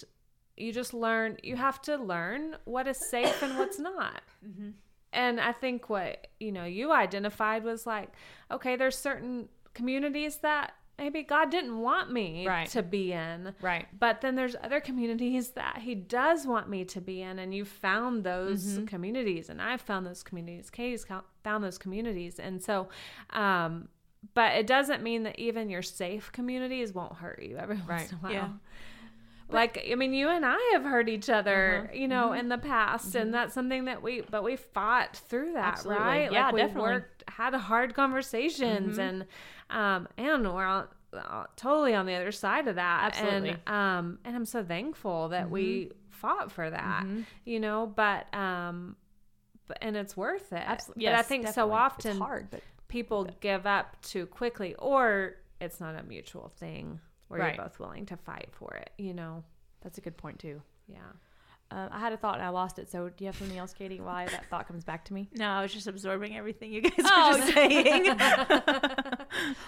you 0.56 0.72
just 0.72 0.94
learn. 0.94 1.38
You 1.42 1.56
have 1.56 1.82
to 1.82 1.96
learn 1.96 2.56
what 2.64 2.86
is 2.86 2.98
safe 3.10 3.42
and 3.42 3.58
what's 3.58 3.78
not. 3.78 4.22
And 5.12 5.40
I 5.40 5.52
think 5.52 5.88
what 5.90 6.28
you 6.38 6.52
know 6.52 6.64
you 6.64 6.92
identified 6.92 7.64
was 7.64 7.86
like, 7.86 8.10
okay, 8.50 8.76
there's 8.76 8.96
certain 8.96 9.48
communities 9.74 10.36
that 10.38 10.72
maybe 10.98 11.22
God 11.22 11.50
didn't 11.50 11.78
want 11.78 12.12
me 12.12 12.46
Right. 12.46 12.68
to 12.70 12.82
be 12.82 13.12
in. 13.12 13.54
Right. 13.62 13.86
But 13.98 14.20
then 14.20 14.34
there's 14.36 14.54
other 14.62 14.80
communities 14.80 15.50
that 15.52 15.78
he 15.78 15.94
does 15.94 16.46
want 16.46 16.68
me 16.68 16.84
to 16.84 17.00
be 17.00 17.22
in, 17.22 17.38
and 17.38 17.54
you 17.54 17.64
found 17.64 18.22
those 18.22 18.64
Mm-hmm. 18.64 18.84
communities, 18.84 19.48
and 19.48 19.62
I've 19.62 19.80
found 19.80 20.06
those 20.06 20.22
communities. 20.22 20.68
Katie's 20.68 21.06
found 21.42 21.64
those 21.64 21.78
communities, 21.78 22.38
and 22.38 22.62
so, 22.62 22.88
um, 23.30 23.88
but 24.34 24.54
it 24.56 24.66
doesn't 24.66 25.02
mean 25.02 25.22
that 25.22 25.38
even 25.38 25.70
your 25.70 25.80
safe 25.82 26.30
communities 26.32 26.92
won't 26.92 27.14
hurt 27.14 27.42
you 27.42 27.56
every 27.56 27.76
once 27.88 27.88
Right. 27.88 28.12
in 28.12 28.18
a 28.18 28.20
while. 28.20 28.32
Yeah. 28.32 28.48
Like 29.52 29.86
I 29.90 29.94
mean, 29.94 30.12
you 30.14 30.28
and 30.28 30.44
I 30.46 30.58
have 30.72 30.84
hurt 30.84 31.08
each 31.08 31.28
other, 31.30 31.84
Uh-huh. 31.84 31.94
you 31.98 32.08
know, 32.08 32.30
Mm-hmm. 32.30 32.40
in 32.40 32.48
the 32.48 32.58
past, 32.58 33.14
and 33.14 33.32
that's 33.34 33.54
something 33.54 33.84
that 33.86 34.02
we, 34.02 34.22
but 34.30 34.42
we 34.44 34.56
fought 34.56 35.16
through 35.16 35.52
that, 35.54 35.74
Absolutely. 35.74 36.02
right? 36.04 36.32
Yeah, 36.32 36.44
like 36.46 36.54
we 36.54 36.60
definitely. 36.60 36.82
Mm-hmm. 36.82 36.92
worked, 36.94 37.24
had 37.28 37.54
hard 37.54 37.94
conversations, 37.94 38.98
and 38.98 39.26
um, 39.70 40.08
and 40.16 40.44
we're 40.52 40.86
uh, 41.12 41.44
totally 41.56 41.94
on 41.94 42.06
the 42.06 42.14
other 42.14 42.32
side 42.32 42.68
of 42.68 42.76
that, 42.76 43.12
Absolutely. 43.14 43.50
and 43.50 43.68
um, 43.68 44.18
and 44.24 44.36
I'm 44.36 44.44
so 44.44 44.62
thankful 44.62 45.28
that 45.30 45.50
we 45.50 45.86
Mm-hmm. 45.86 45.96
fought 46.10 46.52
for 46.52 46.70
that, 46.70 47.04
you 47.44 47.58
know, 47.60 47.86
but 47.94 48.32
um, 48.34 48.96
but 49.66 49.78
and 49.80 49.96
it's 49.96 50.16
worth 50.16 50.52
it. 50.52 50.62
Absolutely. 50.66 51.04
But 51.04 51.14
I 51.14 51.16
Yes, 51.16 51.26
think 51.26 51.48
so 51.48 51.72
often 51.72 52.10
it's 52.12 52.20
hard, 52.20 52.50
but 52.50 52.62
people 52.88 53.26
give 53.40 53.66
up 53.66 54.00
too 54.02 54.26
quickly, 54.26 54.74
or 54.78 55.36
it's 55.60 55.80
not 55.80 55.94
a 55.98 56.02
mutual 56.02 56.48
thing 56.58 57.00
where 57.30 57.40
Right. 57.40 57.54
you're 57.56 57.64
both 57.64 57.78
willing 57.78 58.04
to 58.06 58.16
fight 58.16 58.48
for 58.52 58.74
it, 58.74 58.90
you 58.98 59.14
know. 59.14 59.42
that's 59.82 59.96
a 59.98 60.00
good 60.02 60.16
point 60.16 60.38
too. 60.38 60.60
Yeah. 60.88 60.98
Uh, 61.72 61.88
I 61.92 62.00
had 62.00 62.12
a 62.12 62.16
thought 62.16 62.34
and 62.34 62.42
I 62.42 62.48
lost 62.48 62.80
it. 62.80 62.90
So, 62.90 63.08
do 63.08 63.14
you 63.22 63.26
have 63.26 63.36
something 63.36 63.56
else, 63.56 63.72
Katie? 63.72 64.00
Why 64.00 64.26
that 64.26 64.50
thought 64.50 64.66
comes 64.66 64.82
back 64.82 65.04
to 65.04 65.14
me? 65.14 65.28
No, 65.36 65.46
I 65.48 65.62
was 65.62 65.72
just 65.72 65.86
absorbing 65.86 66.36
everything 66.36 66.72
you 66.72 66.80
guys 66.82 66.92
Oh, 67.04 67.30
were 67.30 67.38
just 67.38 67.54
saying. 67.54 68.04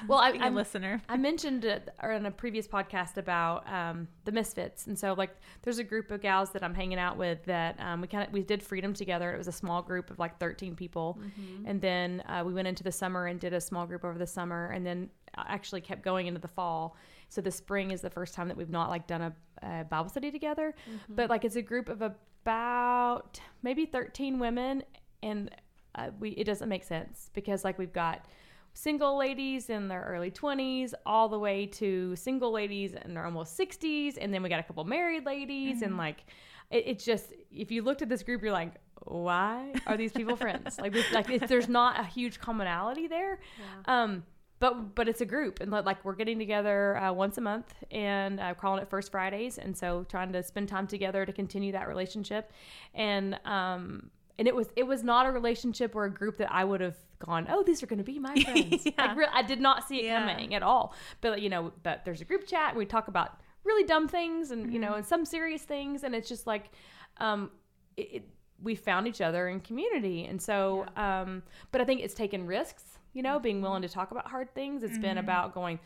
Well, 0.09 0.19
I, 0.19 0.31
am 0.31 0.43
I 0.43 0.49
a 0.49 0.51
listener. 0.51 1.01
I 1.09 1.17
mentioned 1.17 1.65
it 1.65 1.89
or 2.03 2.11
in 2.13 2.27
a 2.27 2.31
previous 2.31 2.67
podcast 2.67 3.17
about 3.17 3.67
um, 3.73 4.09
the 4.25 4.33
Misfits, 4.33 4.87
and 4.89 4.99
so 4.99 5.13
like 5.15 5.31
there's 5.63 5.79
a 5.79 5.85
group 5.85 6.11
of 6.11 6.21
gals 6.21 6.51
that 6.51 6.63
I'm 6.65 6.75
hanging 6.75 6.99
out 6.99 7.17
with 7.17 7.45
that 7.45 7.79
um, 7.81 8.01
we 8.01 8.09
kind 8.09 8.27
of 8.27 8.33
we 8.33 8.43
did 8.43 8.63
Freedom 8.63 8.93
together. 8.93 9.33
It 9.33 9.39
was 9.39 9.49
a 9.49 9.53
small 9.53 9.81
group 9.81 10.11
of 10.11 10.19
like 10.19 10.39
13 10.41 10.75
people, 10.75 11.19
and 11.65 11.81
then 11.81 12.23
uh, 12.29 12.43
we 12.45 12.53
went 12.53 12.67
into 12.69 12.83
the 12.83 12.93
summer 12.93 13.27
and 13.27 13.39
did 13.39 13.53
a 13.53 13.61
small 13.61 13.87
group 13.87 14.05
over 14.05 14.19
the 14.19 14.27
summer, 14.27 14.67
and 14.75 14.85
then 14.85 15.09
uh, 15.39 15.45
actually 15.47 15.81
kept 15.81 16.03
going 16.03 16.27
into 16.27 16.41
the 16.41 16.49
fall. 16.49 16.97
So 17.33 17.41
the 17.41 17.51
spring 17.51 17.93
is 17.93 18.03
the 18.03 18.11
first 18.11 18.35
time 18.35 18.49
that 18.49 18.57
we've 18.59 18.69
not 18.69 18.91
like 18.91 19.07
done 19.07 19.23
a, 19.23 19.33
a 19.63 19.85
Bible 19.85 20.11
study 20.11 20.31
together, 20.31 20.75
but 21.09 21.31
like 21.31 21.47
it's 21.47 21.57
a 21.57 21.63
group 21.63 21.89
of 21.89 22.03
about 22.03 23.41
maybe 23.63 23.87
13 23.87 24.39
women, 24.39 24.83
and 25.23 25.51
uh, 25.95 26.11
we 26.21 26.31
it 26.31 26.45
doesn't 26.45 26.69
make 26.69 26.85
sense 26.85 27.31
because 27.33 27.65
like 27.65 27.79
we've 27.79 27.93
got 27.93 28.27
single 28.75 29.17
ladies 29.17 29.71
in 29.71 29.89
their 29.89 30.03
early 30.03 30.31
20s 30.31 30.93
all 31.07 31.29
the 31.29 31.39
way 31.39 31.67
to 31.67 32.15
single 32.17 32.53
ladies 32.53 32.95
in 33.05 33.15
their 33.15 33.25
almost 33.25 33.59
60s 33.59 34.17
and 34.21 34.33
then 34.33 34.43
we 34.43 34.49
got 34.49 34.61
a 34.61 34.63
couple 34.63 34.83
married 34.85 35.27
ladies 35.27 35.83
and 35.83 35.99
like 35.99 36.25
it, 36.71 36.85
it's 36.87 37.05
just 37.05 37.35
if 37.51 37.71
you 37.71 37.83
looked 37.83 38.01
at 38.01 38.09
this 38.09 38.23
group 38.23 38.43
you're 38.43 38.51
like 38.51 38.73
why 39.05 39.75
are 39.87 39.97
these 39.97 40.13
people 40.13 40.37
friends? 40.37 40.79
Like 40.79 40.95
like 41.13 41.49
there's 41.49 41.69
not 41.69 41.99
a 41.99 42.05
huge 42.05 42.39
commonality 42.39 43.09
there. 43.09 43.41
Um 43.87 44.25
but 44.63 44.95
but 44.95 45.09
it's 45.09 45.21
a 45.21 45.27
group 45.27 45.61
and 45.61 45.71
like- 45.71 46.05
we're 46.05 46.15
getting 46.15 46.39
together 46.39 46.97
uh, 46.97 47.13
once 47.13 47.37
a 47.37 47.41
month 47.41 47.75
and 47.91 48.39
uh, 48.41 48.55
calling 48.55 48.81
it 48.83 48.89
first 48.89 49.11
fridays 49.11 49.59
and 49.59 49.77
so 49.77 50.05
trying 50.09 50.33
to 50.33 50.43
spend 50.43 50.69
time 50.69 50.87
together 50.87 51.27
to 51.27 51.33
continue 51.33 51.73
that 51.73 51.87
relationship 51.89 52.53
and 52.95 53.39
um 53.45 54.11
and 54.39 54.47
it 54.49 54.55
was 54.57 54.69
it 54.77 54.87
was 54.87 55.03
not 55.03 55.27
a 55.27 55.33
relationship 55.33 55.95
or 55.95 56.05
a 56.05 56.11
group 56.21 56.37
that 56.39 56.51
I 56.51 56.65
would 56.65 56.81
have 56.81 56.97
gone, 57.19 57.47
oh, 57.51 57.63
these 57.63 57.83
are 57.83 57.87
going 57.87 57.99
to 57.99 58.05
be 58.15 58.19
my 58.19 58.35
friends. 58.45 58.85
Yeah. 58.87 59.15
Like, 59.15 59.29
I 59.33 59.43
did 59.43 59.61
not 59.61 59.87
see 59.87 59.99
it 60.01 60.05
Yeah. 60.07 60.27
coming 60.27 60.55
at 60.55 60.63
all. 60.63 60.95
But 61.21 61.43
you 61.43 61.51
know, 61.51 61.73
but 61.83 62.05
there's 62.05 62.23
a 62.23 62.25
group 62.25 62.47
chat 62.47 62.71
and 62.71 62.79
we 62.79 62.87
talk 62.87 63.09
about 63.09 63.41
really 63.63 63.85
dumb 63.87 64.09
things 64.09 64.51
and 64.51 64.73
you 64.73 64.79
know, 64.79 64.95
and 64.95 65.05
some 65.07 65.25
serious 65.27 65.63
things, 65.63 66.03
and 66.03 66.15
it's 66.15 66.29
just 66.29 66.47
like, 66.47 66.71
um, 67.19 67.51
it, 67.97 68.09
it, 68.17 68.29
we 68.63 68.75
found 68.75 69.07
each 69.07 69.21
other 69.21 69.49
in 69.49 69.61
community, 69.61 70.25
and 70.25 70.41
so, 70.41 70.87
um, 70.97 71.43
but 71.71 71.81
I 71.81 71.85
think 71.85 72.01
it's 72.01 72.15
taken 72.15 72.47
risks. 72.47 72.85
You 73.13 73.23
know, 73.23 73.39
being 73.39 73.61
willing 73.61 73.83
to 73.83 73.89
talk 73.89 74.11
about 74.11 74.27
hard 74.29 74.55
things. 74.55 74.83
It's 74.83 74.99
been 74.99 75.19
about 75.19 75.55
going, 75.55 75.79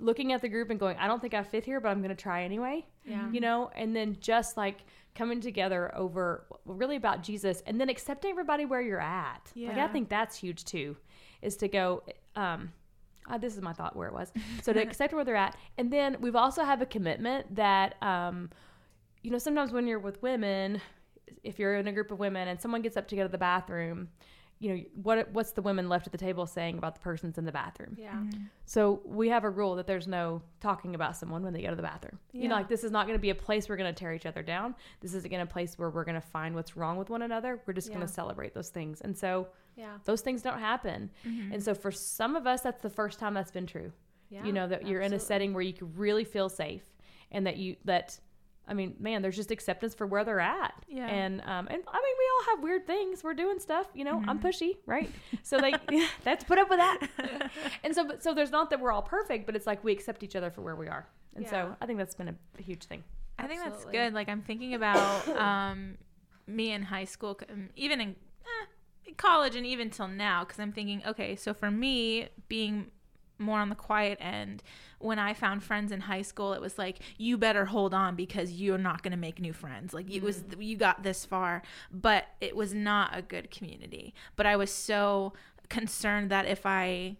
looking 0.00 0.32
at 0.32 0.40
the 0.40 0.48
group 0.48 0.70
and 0.70 0.80
going, 0.80 0.96
I 0.98 1.06
don't 1.06 1.20
think 1.20 1.34
I 1.34 1.42
fit 1.42 1.64
here, 1.64 1.80
but 1.80 1.88
I'm 1.88 1.98
going 2.02 2.14
to 2.14 2.22
try 2.22 2.44
anyway 2.44 2.86
Yeah. 3.04 3.30
you 3.30 3.40
know? 3.40 3.70
And 3.74 3.94
then 3.94 4.16
just 4.20 4.56
like 4.56 4.78
coming 5.14 5.40
together 5.40 5.92
over 5.96 6.46
really 6.64 6.94
about 6.96 7.20
jesus 7.22 7.62
and 7.66 7.80
then 7.80 7.88
accepting 7.88 8.30
everybody 8.30 8.64
where 8.64 8.80
you're 8.80 9.00
at. 9.00 9.50
Like 9.68 9.76
i 9.78 9.88
think 9.92 10.08
that's 10.08 10.36
huge 10.36 10.64
too 10.64 10.96
is 11.42 11.56
to 11.56 11.68
go 11.68 12.02
um 12.36 12.72
uh, 13.28 13.36
this 13.38 13.54
is 13.56 13.60
my 13.62 13.72
thought 13.72 13.94
where 13.96 14.08
it 14.08 14.14
was. 14.14 14.32
So 14.62 14.72
to 14.72 14.80
accept 14.80 15.12
where 15.12 15.24
they're 15.24 15.36
at. 15.36 15.56
And 15.78 15.92
then 15.92 16.16
we've 16.20 16.34
also 16.36 16.62
have 16.64 16.80
a 16.80 16.86
commitment 16.86 17.54
that 17.56 17.96
um 18.02 18.50
you 19.22 19.30
know 19.32 19.38
sometimes 19.38 19.72
when 19.72 19.86
you're 19.88 19.98
with 19.98 20.22
women 20.22 20.80
if 21.42 21.58
you're 21.58 21.76
in 21.76 21.86
a 21.88 21.92
group 21.92 22.10
of 22.10 22.18
women 22.18 22.48
and 22.48 22.60
someone 22.60 22.82
gets 22.82 22.96
up 22.96 23.08
to 23.08 23.16
go 23.16 23.22
to 23.22 23.28
the 23.28 23.38
bathroom 23.38 24.08
you 24.62 24.74
know 24.74 24.82
what 25.02 25.30
what's 25.32 25.52
the 25.52 25.62
women 25.62 25.88
left 25.88 26.06
at 26.06 26.12
the 26.12 26.18
table 26.18 26.46
saying 26.46 26.76
about 26.76 26.94
the 26.94 27.00
persons 27.00 27.38
in 27.38 27.44
the 27.46 27.52
bathroom 27.52 27.96
Yeah. 27.98 28.12
Mm-hmm. 28.12 28.42
so 28.66 29.00
we 29.06 29.30
have 29.30 29.44
a 29.44 29.50
rule 29.50 29.74
that 29.76 29.86
there's 29.86 30.06
no 30.06 30.42
talking 30.60 30.94
about 30.94 31.16
someone 31.16 31.42
when 31.42 31.52
they 31.54 31.62
go 31.62 31.70
to 31.70 31.76
the 31.76 31.82
bathroom. 31.82 32.18
yeah. 32.32 32.42
You 32.42 32.48
know, 32.48 32.56
like 32.56 32.68
this 32.68 32.84
is 32.84 32.90
not 32.90 33.06
going 33.06 33.18
to 33.18 33.22
be 33.22 33.30
a 33.30 33.34
place 33.34 33.68
we're 33.68 33.76
going 33.78 33.92
to 33.92 33.98
tear 33.98 34.12
each 34.12 34.26
other 34.26 34.42
down. 34.42 34.74
This 35.00 35.14
isn't 35.14 35.30
going 35.30 35.44
to 35.44 35.50
a 35.50 35.52
place 35.52 35.78
where 35.78 35.88
we're 35.88 36.04
going 36.04 36.20
to 36.20 36.26
find 36.26 36.54
what's 36.54 36.76
wrong 36.76 36.98
with 36.98 37.08
one 37.08 37.22
another. 37.22 37.58
We're 37.66 37.72
just 37.72 37.88
going 37.88 38.02
to 38.02 38.08
celebrate 38.08 38.52
those 38.54 38.68
things. 38.68 39.00
And 39.00 39.16
so 39.16 39.48
Yeah. 39.76 39.96
those 40.04 40.20
things 40.20 40.42
don't 40.42 40.58
happen. 40.58 41.10
Mm-hmm. 41.26 41.52
And 41.54 41.62
so 41.62 41.74
for 41.74 41.90
some 41.90 42.36
of 42.36 42.46
us, 42.46 42.60
that's 42.60 42.82
the 42.82 42.90
first 42.90 43.18
time 43.18 43.32
that's 43.34 43.50
been 43.50 43.66
true. 43.66 43.92
Yeah. 44.28 44.44
you 44.44 44.52
know 44.52 44.68
that 44.68 44.86
you're 44.86 45.00
in 45.00 45.12
a 45.14 45.18
setting 45.18 45.52
where 45.54 45.62
you 45.62 45.72
can 45.72 45.92
really 45.96 46.22
feel 46.24 46.48
safe 46.48 46.84
and 47.32 47.46
that 47.46 47.56
you 47.56 47.76
that 47.86 48.20
I 48.68 48.74
mean, 48.74 48.94
man, 49.00 49.20
there's 49.22 49.36
just 49.36 49.50
acceptance 49.50 49.94
for 49.94 50.06
where 50.06 50.24
they're 50.24 50.38
at. 50.40 50.74
Yeah. 50.88 51.06
And 51.06 51.40
um, 51.40 51.66
and 51.68 51.70
I 51.70 51.74
mean, 51.76 51.82
we 52.18 52.30
all 52.34 52.54
have 52.54 52.62
weird 52.62 52.86
things. 52.86 53.24
We're 53.24 53.34
doing 53.34 53.58
stuff, 53.58 53.86
you 53.94 54.04
know. 54.04 54.22
I'm 54.28 54.38
pushy, 54.38 54.76
right? 54.86 55.10
So 55.42 55.56
like, 55.56 55.80
that's 56.24 56.44
put 56.44 56.58
up 56.58 56.68
with 56.70 56.78
that. 56.78 57.08
and 57.84 57.94
so, 57.94 58.10
so 58.20 58.32
there's 58.34 58.50
not 58.52 58.70
that 58.70 58.78
we're 58.80 58.92
all 58.92 59.02
perfect, 59.02 59.46
but 59.46 59.56
it's 59.56 59.66
like 59.66 59.82
we 59.82 59.90
accept 59.92 60.22
each 60.22 60.36
other 60.36 60.50
for 60.50 60.60
where 60.62 60.76
we 60.76 60.86
are. 60.86 61.08
And 61.34 61.44
Yeah. 61.44 61.50
so 61.50 61.76
I 61.80 61.86
think 61.86 61.98
that's 61.98 62.14
been 62.14 62.28
a, 62.28 62.34
a 62.58 62.62
huge 62.62 62.84
thing. 62.84 63.02
I 63.38 63.46
think 63.46 63.62
that's 63.64 63.84
good. 63.86 64.12
Like 64.12 64.28
I'm 64.28 64.42
thinking 64.42 64.74
about 64.74 65.26
um, 65.28 65.96
me 66.46 66.72
in 66.72 66.82
high 66.82 67.06
school, 67.06 67.38
um, 67.50 67.70
even 67.74 68.00
in, 68.00 68.10
eh, 68.10 68.66
in 69.06 69.14
college, 69.14 69.56
and 69.56 69.64
even 69.66 69.90
till 69.90 70.08
now. 70.08 70.44
Because 70.44 70.60
I'm 70.60 70.72
thinking, 70.72 71.02
okay, 71.06 71.34
so 71.36 71.54
for 71.54 71.70
me, 71.70 72.28
being 72.48 72.90
more 73.40 73.58
on 73.58 73.68
the 73.68 73.74
quiet 73.74 74.18
end, 74.20 74.62
when 74.98 75.18
I 75.18 75.34
found 75.34 75.62
friends 75.62 75.92
in 75.92 76.02
high 76.02 76.22
school, 76.22 76.52
it 76.52 76.60
was 76.60 76.78
like 76.78 76.98
you 77.16 77.38
better 77.38 77.64
hold 77.64 77.94
on 77.94 78.16
because 78.16 78.52
you're 78.52 78.78
not 78.78 79.02
going 79.02 79.12
to 79.12 79.16
make 79.16 79.40
new 79.40 79.52
friends. 79.52 79.94
Like 79.94 80.10
it 80.10 80.22
was, 80.22 80.42
mm. 80.42 80.64
you 80.64 80.76
got 80.76 81.02
this 81.02 81.24
far, 81.24 81.62
but 81.90 82.26
it 82.40 82.54
was 82.54 82.74
not 82.74 83.16
a 83.16 83.22
good 83.22 83.50
community. 83.50 84.14
But 84.36 84.46
I 84.46 84.56
was 84.56 84.70
so 84.70 85.32
concerned 85.68 86.30
that 86.30 86.46
if 86.46 86.66
I 86.66 87.16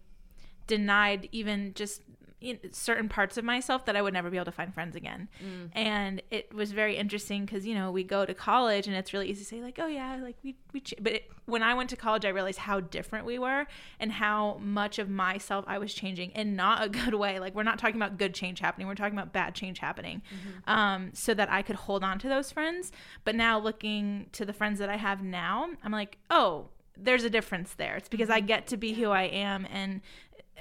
denied 0.67 1.29
even 1.33 1.73
just 1.75 2.03
in 2.41 2.59
certain 2.73 3.09
parts 3.09 3.37
of 3.37 3.45
myself 3.45 3.85
that 3.85 3.97
I 3.97 4.03
would 4.03 4.15
never 4.15 4.31
be 4.31 4.37
able 4.37 4.47
to 4.47 4.53
find 4.53 4.73
friends 4.73 4.97
again. 4.97 5.29
Mm. 5.45 5.71
And 5.73 6.23
it 6.31 6.55
was 6.55 6.73
very 6.73 6.97
interesting 6.97 7.45
because 7.45 7.67
you 7.67 7.75
know 7.75 7.91
we 7.91 8.03
go 8.03 8.25
to 8.25 8.35
college 8.35 8.87
and 8.87 8.97
it's 8.97 9.13
really 9.13 9.29
easy 9.29 9.45
to 9.45 9.49
say 9.49 9.61
like, 9.61 9.79
oh 9.79 9.87
yeah, 9.87 10.19
like 10.23 10.37
we 10.43 10.57
we. 10.73 10.81
Ch-. 10.81 10.95
But 11.01 11.13
it, 11.15 11.31
when 11.47 11.63
I 11.63 11.75
went 11.75 11.91
to 11.91 11.97
college, 11.97 12.25
I 12.25 12.29
realized 12.29 12.59
how 12.59 12.81
different 12.81 13.27
we 13.27 13.39
were 13.39 13.67
and 13.99 14.13
how 14.13 14.59
much 14.63 14.99
of 14.99 15.11
myself 15.11 15.65
I 15.69 15.79
was 15.79 15.93
changing 15.93 16.31
in 16.31 16.57
not 16.57 16.85
a 16.85 16.89
good 17.05 17.15
way. 17.15 17.39
Like 17.39 17.55
we're 17.55 17.63
not 17.63 17.79
talking 17.79 17.97
about 17.97 18.17
good 18.17 18.35
change 18.35 18.61
happening; 18.61 18.87
we're 18.87 18.95
talking 18.95 19.19
about 19.19 19.33
bad 19.33 19.55
change 19.55 19.79
happening. 19.79 20.23
Mm-hmm. 20.33 20.71
Um, 20.71 21.11
so 21.13 21.35
that 21.35 21.51
I 21.51 21.63
could 21.63 21.77
hold 21.77 22.03
on 22.03 22.19
to 22.21 22.29
those 22.29 22.51
friends. 22.51 22.93
But 23.25 23.35
now 23.35 23.59
looking 23.59 24.29
to 24.33 24.45
the 24.45 24.53
friends 24.53 24.79
that 24.79 24.89
I 24.89 24.97
have 24.97 25.23
now, 25.23 25.69
I'm 25.85 25.93
like, 25.93 26.17
oh, 26.31 26.69
there's 27.03 27.25
a 27.25 27.31
difference 27.31 27.75
there. 27.75 27.97
It's 27.97 28.09
because 28.09 28.31
I 28.31 28.39
mm-hmm. 28.39 28.47
get 28.47 28.67
to 28.69 28.77
be 28.77 28.95
who 28.95 29.11
I 29.11 29.25
am 29.25 29.67
and 29.71 30.01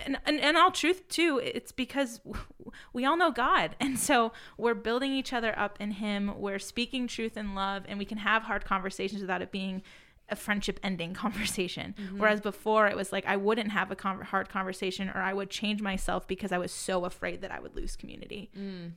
and, 0.06 0.18
and 0.26 0.40
and 0.40 0.58
all 0.58 0.72
truth 0.72 1.08
too 1.10 1.40
it's 1.44 1.72
because 1.72 2.20
we 2.94 3.06
all 3.06 3.18
know 3.18 3.32
god 3.32 3.76
and 3.80 3.98
so 4.00 4.32
we're 4.58 4.74
building 4.74 5.12
each 5.12 5.34
other 5.34 5.58
up 5.58 5.78
in 5.80 5.92
him 5.92 6.34
we're 6.38 6.60
speaking 6.60 7.08
truth 7.08 7.36
and 7.38 7.56
love 7.56 7.84
and 7.88 7.98
we 8.00 8.06
can 8.06 8.18
have 8.20 8.44
hard 8.44 8.66
conversations 8.66 9.22
without 9.22 9.42
it 9.42 9.52
being 9.52 9.82
a 10.30 10.36
friendship 10.36 10.80
ending 10.84 11.14
conversation 11.26 11.96
whereas 12.18 12.40
before 12.42 12.88
it 12.88 12.96
was 12.96 13.12
like 13.12 13.26
i 13.26 13.36
wouldn't 13.36 13.72
have 13.72 13.90
a 13.92 13.96
con- 13.96 14.22
hard 14.22 14.48
conversation 14.50 15.10
or 15.10 15.18
i 15.22 15.34
would 15.34 15.50
change 15.50 15.82
myself 15.82 16.28
because 16.28 16.52
i 16.52 16.58
was 16.58 16.72
so 16.72 17.06
afraid 17.06 17.42
that 17.42 17.52
i 17.52 17.60
would 17.60 17.76
lose 17.76 17.96
community 17.96 18.50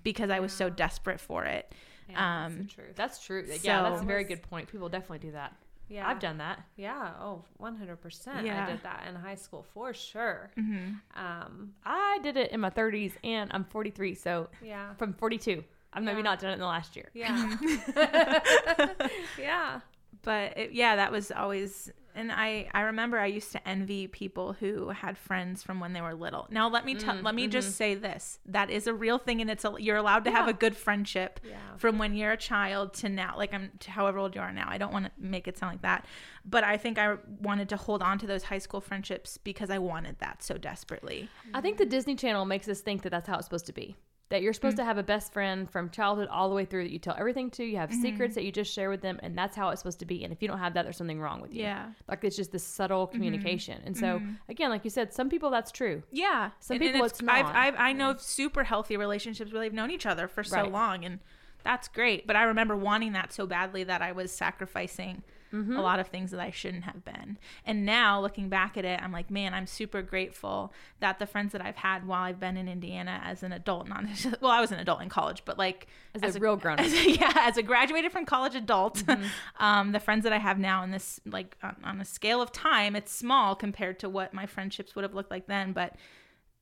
because 0.02 0.28
i 0.30 0.38
was 0.40 0.52
so 0.52 0.68
desperate 0.68 1.20
for 1.20 1.44
it 1.44 1.72
Yeah, 2.08 2.44
um 2.46 2.56
that's 2.58 2.74
truth. 2.74 2.96
That's 2.96 3.24
true. 3.24 3.44
yeah, 3.62 3.82
that's 3.82 4.02
a 4.02 4.04
very 4.04 4.24
good 4.24 4.42
point. 4.42 4.68
People 4.70 4.88
definitely 4.88 5.20
do 5.20 5.32
that. 5.32 5.56
Yeah, 5.92 6.08
I've 6.08 6.20
done 6.20 6.38
that. 6.38 6.60
Yeah. 6.76 7.10
Oh, 7.20 7.44
100%. 7.60 8.44
Yeah. 8.44 8.64
I 8.64 8.70
did 8.70 8.82
that 8.82 9.04
in 9.08 9.14
high 9.14 9.34
school 9.34 9.66
for 9.74 9.92
sure. 9.92 10.50
Mm-hmm. 10.58 11.22
Um, 11.22 11.74
I 11.84 12.18
did 12.22 12.36
it 12.38 12.50
in 12.50 12.60
my 12.60 12.70
30s, 12.70 13.12
and 13.22 13.50
I'm 13.52 13.64
43, 13.64 14.14
so 14.14 14.48
yeah. 14.64 14.94
from 14.94 15.12
42. 15.12 15.62
I've 15.92 16.02
maybe 16.02 16.22
not 16.22 16.40
done 16.40 16.50
it 16.50 16.54
in 16.54 16.60
the 16.60 16.66
last 16.66 16.96
year. 16.96 17.10
Yeah. 17.12 17.56
yeah. 19.38 19.80
but 20.22 20.56
it, 20.56 20.72
yeah 20.72 20.96
that 20.96 21.12
was 21.12 21.30
always 21.30 21.92
and 22.14 22.30
i 22.32 22.68
i 22.72 22.82
remember 22.82 23.18
i 23.18 23.26
used 23.26 23.52
to 23.52 23.68
envy 23.68 24.06
people 24.06 24.52
who 24.54 24.88
had 24.90 25.16
friends 25.16 25.62
from 25.62 25.80
when 25.80 25.92
they 25.92 26.00
were 26.00 26.14
little. 26.14 26.46
Now 26.50 26.68
let 26.68 26.84
me 26.84 26.94
tell 26.94 27.14
mm, 27.14 27.22
let 27.22 27.34
me 27.34 27.46
just 27.46 27.68
mm-hmm. 27.68 27.74
say 27.74 27.94
this. 27.94 28.38
That 28.46 28.70
is 28.70 28.86
a 28.86 28.94
real 28.94 29.18
thing 29.18 29.40
and 29.40 29.50
it's 29.50 29.64
a, 29.64 29.74
you're 29.78 29.96
allowed 29.96 30.24
to 30.24 30.30
have 30.30 30.48
a 30.48 30.52
good 30.52 30.76
friendship 30.76 31.40
Yeah. 31.42 31.56
from 31.76 31.98
when 31.98 32.14
you're 32.14 32.32
a 32.32 32.36
child 32.36 32.94
to 32.94 33.08
now. 33.08 33.34
Like 33.36 33.52
i'm 33.52 33.70
to 33.80 33.90
however 33.90 34.18
old 34.18 34.34
you 34.34 34.40
are 34.40 34.52
now. 34.52 34.66
I 34.68 34.78
don't 34.78 34.92
want 34.92 35.06
to 35.06 35.10
make 35.18 35.48
it 35.48 35.58
sound 35.58 35.72
like 35.72 35.82
that. 35.82 36.06
But 36.44 36.64
i 36.64 36.76
think 36.76 36.98
i 36.98 37.16
wanted 37.40 37.68
to 37.70 37.76
hold 37.76 38.02
on 38.02 38.18
to 38.18 38.26
those 38.26 38.44
high 38.44 38.58
school 38.58 38.80
friendships 38.80 39.38
because 39.38 39.70
i 39.70 39.78
wanted 39.78 40.16
that 40.20 40.42
so 40.42 40.58
desperately. 40.58 41.28
I 41.54 41.60
think 41.60 41.78
the 41.78 41.86
Disney 41.86 42.14
Channel 42.14 42.44
makes 42.44 42.68
us 42.68 42.80
think 42.80 43.02
that 43.02 43.10
that's 43.10 43.28
how 43.28 43.36
it's 43.36 43.46
supposed 43.46 43.66
to 43.66 43.72
be. 43.72 43.96
That 44.32 44.40
you're 44.40 44.54
supposed 44.54 44.78
mm-hmm. 44.78 44.84
to 44.84 44.86
have 44.86 44.96
a 44.96 45.02
best 45.02 45.30
friend 45.30 45.70
from 45.70 45.90
childhood 45.90 46.26
all 46.28 46.48
the 46.48 46.54
way 46.54 46.64
through 46.64 46.84
that 46.84 46.90
you 46.90 46.98
tell 46.98 47.14
everything 47.18 47.50
to. 47.50 47.64
You 47.64 47.76
have 47.76 47.90
mm-hmm. 47.90 48.00
secrets 48.00 48.34
that 48.34 48.44
you 48.44 48.50
just 48.50 48.72
share 48.72 48.88
with 48.88 49.02
them, 49.02 49.20
and 49.22 49.36
that's 49.36 49.54
how 49.54 49.68
it's 49.68 49.82
supposed 49.82 49.98
to 49.98 50.06
be. 50.06 50.24
And 50.24 50.32
if 50.32 50.40
you 50.40 50.48
don't 50.48 50.58
have 50.58 50.72
that, 50.72 50.84
there's 50.84 50.96
something 50.96 51.20
wrong 51.20 51.42
with 51.42 51.52
you. 51.52 51.60
yeah 51.60 51.90
Like 52.08 52.24
it's 52.24 52.34
just 52.34 52.50
this 52.50 52.64
subtle 52.64 53.06
mm-hmm. 53.06 53.14
communication. 53.14 53.82
And 53.84 53.94
so, 53.94 54.22
again, 54.48 54.70
like 54.70 54.84
you 54.84 54.90
said, 54.90 55.12
some 55.12 55.28
people 55.28 55.50
that's 55.50 55.70
true. 55.70 56.02
Yeah, 56.10 56.50
Some 56.60 56.76
And- 56.76 56.82
and 56.82 56.92
people 56.94 57.06
it's 57.06 57.20
I've. 57.28 57.44
I've, 57.44 57.74
I 57.76 57.92
know 57.92 58.10
of 58.12 58.22
super 58.22 58.64
healthy 58.64 58.96
relationships 58.96 59.52
where 59.52 59.60
they've 59.60 59.72
known 59.72 59.90
each 59.90 60.06
other 60.06 60.26
for 60.28 60.42
so 60.42 60.62
Right. 60.62 60.72
long, 60.72 61.04
and 61.04 61.18
that's 61.62 61.88
great. 61.88 62.26
But 62.26 62.36
I 62.36 62.44
remember 62.44 62.74
wanting 62.74 63.12
that 63.12 63.34
so 63.34 63.46
badly 63.46 63.84
that 63.84 64.00
I 64.00 64.12
was 64.12 64.32
sacrificing 64.32 65.22
Mm-hmm. 65.52 65.76
a 65.76 65.82
lot 65.82 66.00
of 66.00 66.06
things 66.08 66.30
that 66.30 66.40
I 66.40 66.50
shouldn't 66.50 66.84
have 66.84 67.04
been. 67.04 67.36
And 67.66 67.84
now 67.84 68.20
looking 68.20 68.48
back 68.48 68.76
at 68.78 68.84
it, 68.86 69.00
I'm 69.02 69.12
like, 69.12 69.30
man, 69.30 69.52
I'm 69.52 69.66
super 69.66 70.00
grateful 70.00 70.72
that 71.00 71.18
the 71.18 71.26
friends 71.26 71.52
that 71.52 71.60
I've 71.60 71.76
had 71.76 72.06
while 72.06 72.22
I've 72.22 72.40
been 72.40 72.56
in 72.56 72.68
Indiana 72.68 73.20
as 73.22 73.42
an 73.42 73.52
adult, 73.52 73.86
not 73.88 74.04
well, 74.40 74.50
I 74.50 74.60
was 74.60 74.72
an 74.72 74.78
adult 74.78 75.02
in 75.02 75.08
college, 75.10 75.42
but 75.44 75.58
like 75.58 75.86
As 76.22 76.36
a 76.36 76.40
real 76.40 76.56
grown-up. 76.64 76.84
as 76.86 76.92
a- 76.94 77.10
yeah, 77.10 77.32
as 77.36 77.56
a 77.58 77.62
graduated 77.62 78.12
from 78.12 78.24
college 78.24 78.54
adult, 78.54 78.96
Mm-hmm. 79.04 79.24
um, 79.62 79.92
the 79.92 80.00
friends 80.00 80.24
that 80.24 80.32
I 80.32 80.38
have 80.38 80.58
now 80.58 80.82
in 80.82 80.90
this 80.90 81.20
like 81.26 81.56
on, 81.62 81.76
on 81.84 82.00
a 82.00 82.04
scale 82.04 82.40
of 82.40 82.50
time, 82.50 82.96
it's 82.96 83.12
small 83.12 83.54
compared 83.54 83.98
to 84.00 84.08
what 84.08 84.32
my 84.32 84.46
friendships 84.46 84.94
would 84.94 85.02
have 85.02 85.14
looked 85.14 85.30
like 85.30 85.46
then, 85.48 85.72
but 85.72 85.94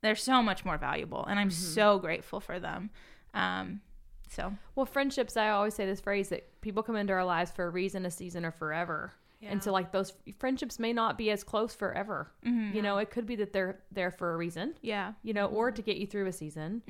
they're 0.03 0.17
so 0.17 0.43
much 0.43 0.65
more 0.65 0.79
valuable, 0.79 1.25
and 1.27 1.39
I'm 1.39 1.49
Mm-hmm. 1.51 1.75
so 1.75 1.99
grateful 1.99 2.41
for 2.41 2.59
them. 2.59 2.91
Um, 3.35 3.83
so 4.31 4.53
Well, 4.75 4.87
friendships, 4.87 5.37
I 5.37 5.51
always 5.51 5.75
say 5.75 5.85
this 5.87 6.01
phrase 6.01 6.29
that 6.31 6.61
people 6.63 6.83
come 6.83 6.97
into 6.97 7.13
our 7.13 7.25
lives 7.25 7.51
for 7.51 7.67
a 7.67 7.71
reason, 7.71 8.07
a 8.07 8.11
season, 8.11 8.45
or 8.45 8.51
forever. 8.53 9.13
And 9.43 9.63
so, 9.63 9.73
like, 9.73 9.91
those 9.91 10.13
friendships 10.39 10.79
may 10.79 10.93
not 10.93 11.17
be 11.17 11.31
as 11.31 11.43
close 11.43 11.75
forever. 11.75 12.31
You 12.43 12.83
know, 12.83 12.99
it 12.99 13.11
could 13.11 13.25
be 13.25 13.37
that 13.37 13.55
they're 13.55 13.81
there 13.91 14.11
for 14.11 14.35
a 14.35 14.37
reason, 14.37 14.75
yeah, 14.83 15.15
you 15.23 15.33
know, 15.33 15.47
or 15.47 15.71
to 15.73 15.81
get 15.81 15.97
you 15.97 16.07
through 16.07 16.27
a 16.27 16.33
season. 16.33 16.83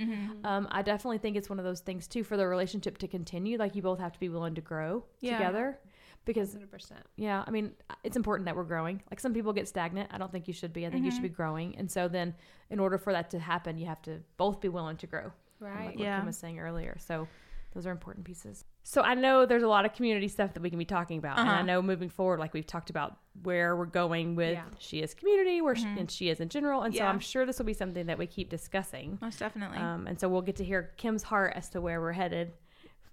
Um, 0.45 0.67
I 0.73 0.83
definitely 0.83 1.19
think 1.19 1.37
it's 1.37 1.49
one 1.49 1.61
of 1.61 1.65
those 1.65 1.79
things, 1.81 2.09
too, 2.09 2.25
for 2.25 2.37
the 2.37 2.49
relationship 2.49 2.99
to 2.99 3.07
continue. 3.09 3.57
Like, 3.57 3.77
you 3.77 3.83
both 3.83 4.01
have 4.01 4.13
to 4.15 4.19
be 4.19 4.29
willing 4.29 4.57
to 4.57 4.61
grow 4.61 5.05
Yeah. 5.21 5.39
together. 5.39 5.79
Because, 6.27 6.55
100%. 6.57 6.93
yeah, 7.17 7.43
I 7.47 7.51
mean, 7.51 7.73
it's 8.05 8.17
important 8.17 8.45
that 8.47 8.55
we're 8.57 8.65
growing. 8.65 9.01
Like, 9.11 9.21
some 9.21 9.33
people 9.33 9.53
get 9.55 9.69
stagnant. 9.69 10.11
I 10.13 10.19
don't 10.19 10.31
think 10.33 10.49
you 10.49 10.53
should 10.53 10.73
be. 10.73 10.87
I 10.87 10.91
think 10.91 11.05
you 11.05 11.11
should 11.13 11.23
be 11.23 11.29
growing. 11.31 11.77
And 11.77 11.91
so, 11.91 12.09
then 12.09 12.35
in 12.69 12.79
order 12.81 12.99
for 12.99 13.13
that 13.13 13.31
to 13.31 13.39
happen, 13.39 13.79
you 13.79 13.87
have 13.87 14.03
to 14.03 14.21
both 14.37 14.61
be 14.61 14.69
willing 14.69 14.97
to 14.99 15.07
grow. 15.07 15.33
Right. 15.61 15.87
like 15.89 15.99
Yeah. 15.99 16.15
what 16.15 16.21
Kim 16.21 16.27
was 16.27 16.39
saying 16.39 16.59
earlier. 16.59 16.97
So 16.99 17.29
those 17.75 17.87
are 17.87 17.91
important 17.93 18.25
pieces. 18.25 18.65
So 18.83 19.03
I 19.03 19.15
know 19.15 19.47
there's 19.47 19.63
a 19.63 19.69
lot 19.69 19.85
of 19.85 19.93
community 19.93 20.27
stuff 20.27 20.55
that 20.55 20.63
we 20.63 20.71
can 20.71 20.79
be 20.79 20.85
talking 20.85 21.19
about, 21.19 21.39
and 21.39 21.49
I 21.49 21.55
Uh-huh. 21.57 21.63
know 21.63 21.83
moving 21.83 22.09
forward, 22.09 22.41
like 22.41 22.53
we've 22.53 22.67
talked 22.67 22.91
about 22.91 23.19
where 23.43 23.77
we're 23.77 23.85
going 23.87 24.35
with 24.35 24.55
Yeah. 24.55 24.65
she 24.79 25.03
is 25.03 25.15
community, 25.15 25.61
where 25.61 25.77
she, 25.77 25.87
and 25.87 26.11
she 26.11 26.31
is 26.31 26.41
in 26.41 26.49
general, 26.49 26.83
and 26.83 26.93
so 26.95 27.05
I'm 27.05 27.21
sure 27.21 27.47
this 27.47 27.59
will 27.59 27.67
be 27.67 27.75
something 27.75 28.07
that 28.07 28.19
we 28.19 28.27
keep 28.27 28.49
discussing. 28.51 29.19
most 29.21 29.39
definitely. 29.39 29.79
Um, 29.79 30.07
and 30.09 30.19
so 30.19 30.29
we'll 30.29 30.43
get 30.43 30.57
to 30.57 30.65
hear 30.65 30.91
Kim's 30.97 31.23
heart 31.23 31.53
as 31.55 31.69
to 31.71 31.81
where 31.81 32.01
we're 32.01 32.13
headed, 32.13 32.53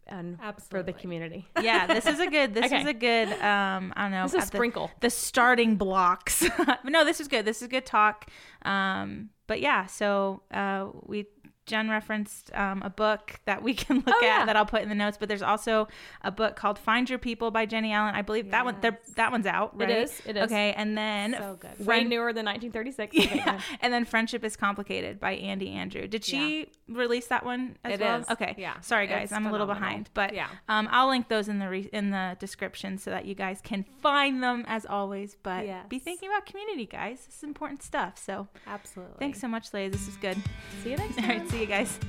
and 0.08 0.40
for 0.70 0.82
the 0.82 0.94
community. 0.94 1.46
yeah, 1.62 1.86
this 1.86 2.06
is 2.08 2.20
a 2.22 2.28
good. 2.28 2.54
This 2.54 2.66
Okay. 2.68 2.80
is 2.82 2.88
a 2.88 2.94
good. 2.94 3.28
Um, 3.34 3.94
I 3.96 4.04
don't 4.04 4.12
know. 4.12 4.24
This 4.24 4.32
is 4.34 4.36
a 4.36 4.38
at 4.38 4.52
the- 4.52 4.58
sprinkle. 4.58 4.90
the 5.02 5.10
starting 5.10 5.76
blocks. 5.76 6.44
no, 6.86 7.04
this 7.04 7.20
is 7.20 7.28
good. 7.28 7.44
This 7.46 7.62
is 7.62 7.68
good 7.68 7.86
talk. 7.86 8.26
Um, 8.64 9.30
but 9.48 9.60
yeah, 9.62 9.86
so 9.86 10.44
uh, 10.52 10.88
we 11.06 11.28
Jen 11.68 11.90
referenced 11.90 12.52
um, 12.56 12.82
a 12.82 12.90
book 12.90 13.40
that 13.46 13.62
we 13.62 13.74
can 13.84 13.98
look 13.98 14.08
Oh, 14.10 14.18
at 14.18 14.24
yeah. 14.24 14.46
that 14.46 14.56
I'll 14.56 14.66
put 14.66 14.82
in 14.82 14.90
the 14.90 14.96
notes. 14.96 15.18
But 15.20 15.30
there's 15.30 15.42
also 15.44 15.88
a 16.24 16.32
book 16.32 16.56
called 16.56 16.80
Find 16.80 17.10
Your 17.10 17.20
People 17.20 17.52
by 17.52 17.66
Jennie 17.66 17.92
Allen. 17.94 18.16
I 18.16 18.22
believe 18.24 18.50
that 18.52 18.66
one 18.66 18.78
that 19.16 19.32
one's 19.32 19.46
out. 19.46 19.74
It 19.76 19.80
Right? 19.84 19.90
is, 19.98 20.22
it 20.26 20.36
is. 20.38 20.44
Okay, 20.46 20.74
and 20.74 20.98
then 20.98 21.34
So 21.38 21.58
good. 21.60 21.78
Way 21.80 21.86
Friend- 21.86 22.10
newer 22.10 22.34
than 22.34 22.46
1936. 22.46 23.16
Yeah, 23.38 23.62
and 23.82 23.94
then 23.94 24.06
Friendship 24.06 24.44
is 24.44 24.56
Complicated 24.56 25.20
by 25.20 25.34
Andy 25.34 25.70
Andrew. 25.72 26.08
Did 26.08 26.24
she 26.26 26.70
release 26.88 27.28
that 27.28 27.46
one 27.46 27.78
as 27.84 27.94
It 27.96 28.00
well? 28.00 28.22
is. 28.22 28.30
Okay. 28.30 28.56
Yeah. 28.58 28.80
Sorry 28.80 29.06
guys, 29.08 29.26
It's 29.26 29.34
I'm 29.34 29.46
a 29.46 29.52
little 29.52 29.68
behind, 29.68 30.10
but 30.14 30.34
Yeah. 30.34 30.48
um, 30.70 30.88
I'll 30.92 31.10
link 31.10 31.28
those 31.28 31.50
in 31.50 31.60
the 31.60 31.68
re- 31.70 31.90
in 31.92 32.10
the 32.12 32.38
description 32.40 32.98
so 32.98 33.12
that 33.12 33.26
you 33.26 33.36
guys 33.36 33.60
can 33.62 33.84
find 34.02 34.42
them 34.42 34.64
as 34.68 34.86
always. 34.86 35.36
But 35.44 35.90
be 35.90 36.00
thinking 36.00 36.30
about 36.30 36.46
community, 36.46 36.86
guys. 36.86 37.26
This 37.26 37.38
is 37.38 37.44
important 37.44 37.84
stuff. 37.84 38.18
So 38.18 38.48
Absolutely. 38.66 39.16
thanks 39.20 39.40
so 39.42 39.48
much, 39.48 39.74
Lays. 39.74 39.92
This 39.92 40.08
is 40.08 40.16
good. 40.18 40.38
See 40.84 40.92
you 40.92 40.98
next 40.98 41.18
All 41.20 41.24
time. 41.26 41.48
See 41.58 41.64
you 41.64 41.68
guys. 41.68 42.00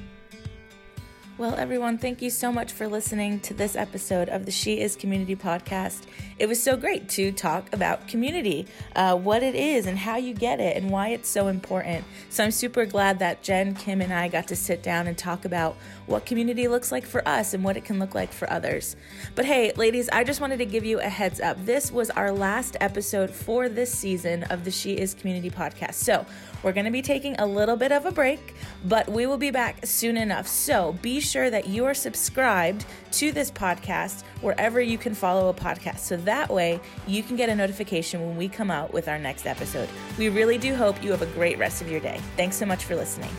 Well, 1.38 1.55
everyone, 1.55 1.98
thank 1.98 2.20
you 2.20 2.31
so 2.31 2.51
much 2.51 2.72
for 2.72 2.88
listening 2.88 3.38
to 3.40 3.55
this 3.55 3.77
episode 3.77 4.29
of 4.29 4.44
the 4.44 4.51
She 4.51 4.81
Is 4.81 4.96
Community 4.96 5.37
podcast. 5.37 6.03
It 6.37 6.48
was 6.48 6.61
so 6.61 6.77
great 6.77 7.09
to 7.11 7.31
talk 7.31 7.72
about 7.72 8.09
community, 8.09 8.66
uh, 8.96 9.14
what 9.14 9.44
it 9.44 9.55
is, 9.55 9.87
and 9.87 9.96
how 9.96 10.16
you 10.16 10.35
get 10.35 10.59
it, 10.59 10.77
and 10.77 10.90
why 10.90 11.11
it's 11.11 11.29
so 11.29 11.46
important. 11.46 12.05
So 12.29 12.42
I'm 12.42 12.51
super 12.51 12.85
glad 12.87 13.20
that 13.20 13.44
Jen, 13.44 13.77
Kim, 13.77 14.01
and 14.01 14.12
I 14.12 14.27
got 14.27 14.48
to 14.48 14.57
sit 14.57 14.83
down 14.83 15.07
and 15.07 15.16
talk 15.16 15.44
about 15.44 15.77
what 16.07 16.27
community 16.27 16.66
looks 16.66 16.90
like 16.90 17.07
for 17.07 17.27
us 17.29 17.55
and 17.55 17.62
what 17.62 17.77
it 17.77 17.85
can 17.85 18.01
look 18.01 18.16
like 18.16 18.33
for 18.33 18.51
others. 18.51 18.96
But 19.37 19.44
hey, 19.44 19.72
ladies, 19.77 20.09
I 20.09 20.24
just 20.24 20.40
wanted 20.40 20.57
to 20.57 20.66
give 20.66 20.85
you 20.85 20.98
a 20.98 21.09
heads 21.09 21.40
up. 21.40 21.64
This 21.64 21.92
was 21.92 22.11
our 22.11 22.33
last 22.33 22.77
episode 22.81 23.31
for 23.31 23.68
this 23.68 23.92
season 23.92 24.42
of 24.44 24.64
the 24.64 24.72
She 24.72 24.94
Is 24.94 25.14
Community 25.14 25.51
podcast. 25.51 25.94
So 25.94 26.27
we're 26.64 26.72
going 26.72 26.87
to 26.87 26.90
be 26.90 27.03
taking 27.03 27.37
a 27.38 27.46
little 27.46 27.77
bit 27.77 27.92
of 27.92 28.07
a 28.07 28.11
break, 28.11 28.57
but 28.85 29.09
we 29.09 29.27
will 29.27 29.38
be 29.38 29.53
back 29.53 29.87
soon 29.87 30.16
enough. 30.16 30.48
So 30.48 30.96
be 31.01 31.20
sure 31.29 31.51
that 31.51 31.67
you 31.69 31.85
are 31.85 31.95
subscribed 31.95 32.85
to 33.12 33.33
this 33.33 33.51
podcast 33.51 34.23
wherever 34.41 34.81
you 34.81 34.99
can 34.99 35.14
follow 35.14 35.49
a 35.49 35.55
podcast. 35.55 35.99
So 35.99 36.17
that 36.19 36.51
way 36.51 36.81
you 37.07 37.23
can 37.23 37.37
get 37.37 37.49
a 37.49 37.55
notification 37.55 38.27
when 38.27 38.37
we 38.37 38.49
come 38.49 38.71
out 38.71 38.93
with 38.93 39.09
our 39.09 39.19
next 39.19 39.47
episode. 39.47 39.88
We 40.19 40.29
really 40.29 40.59
do 40.59 40.75
hope 40.75 41.03
you 41.03 41.11
have 41.11 41.23
a 41.23 41.27
great 41.27 41.59
rest 41.59 41.83
of 41.83 41.91
your 41.91 42.01
day. 42.01 42.21
Thanks 42.37 42.57
so 42.57 42.67
much 42.67 42.85
for 42.85 42.97
listening. 42.97 43.31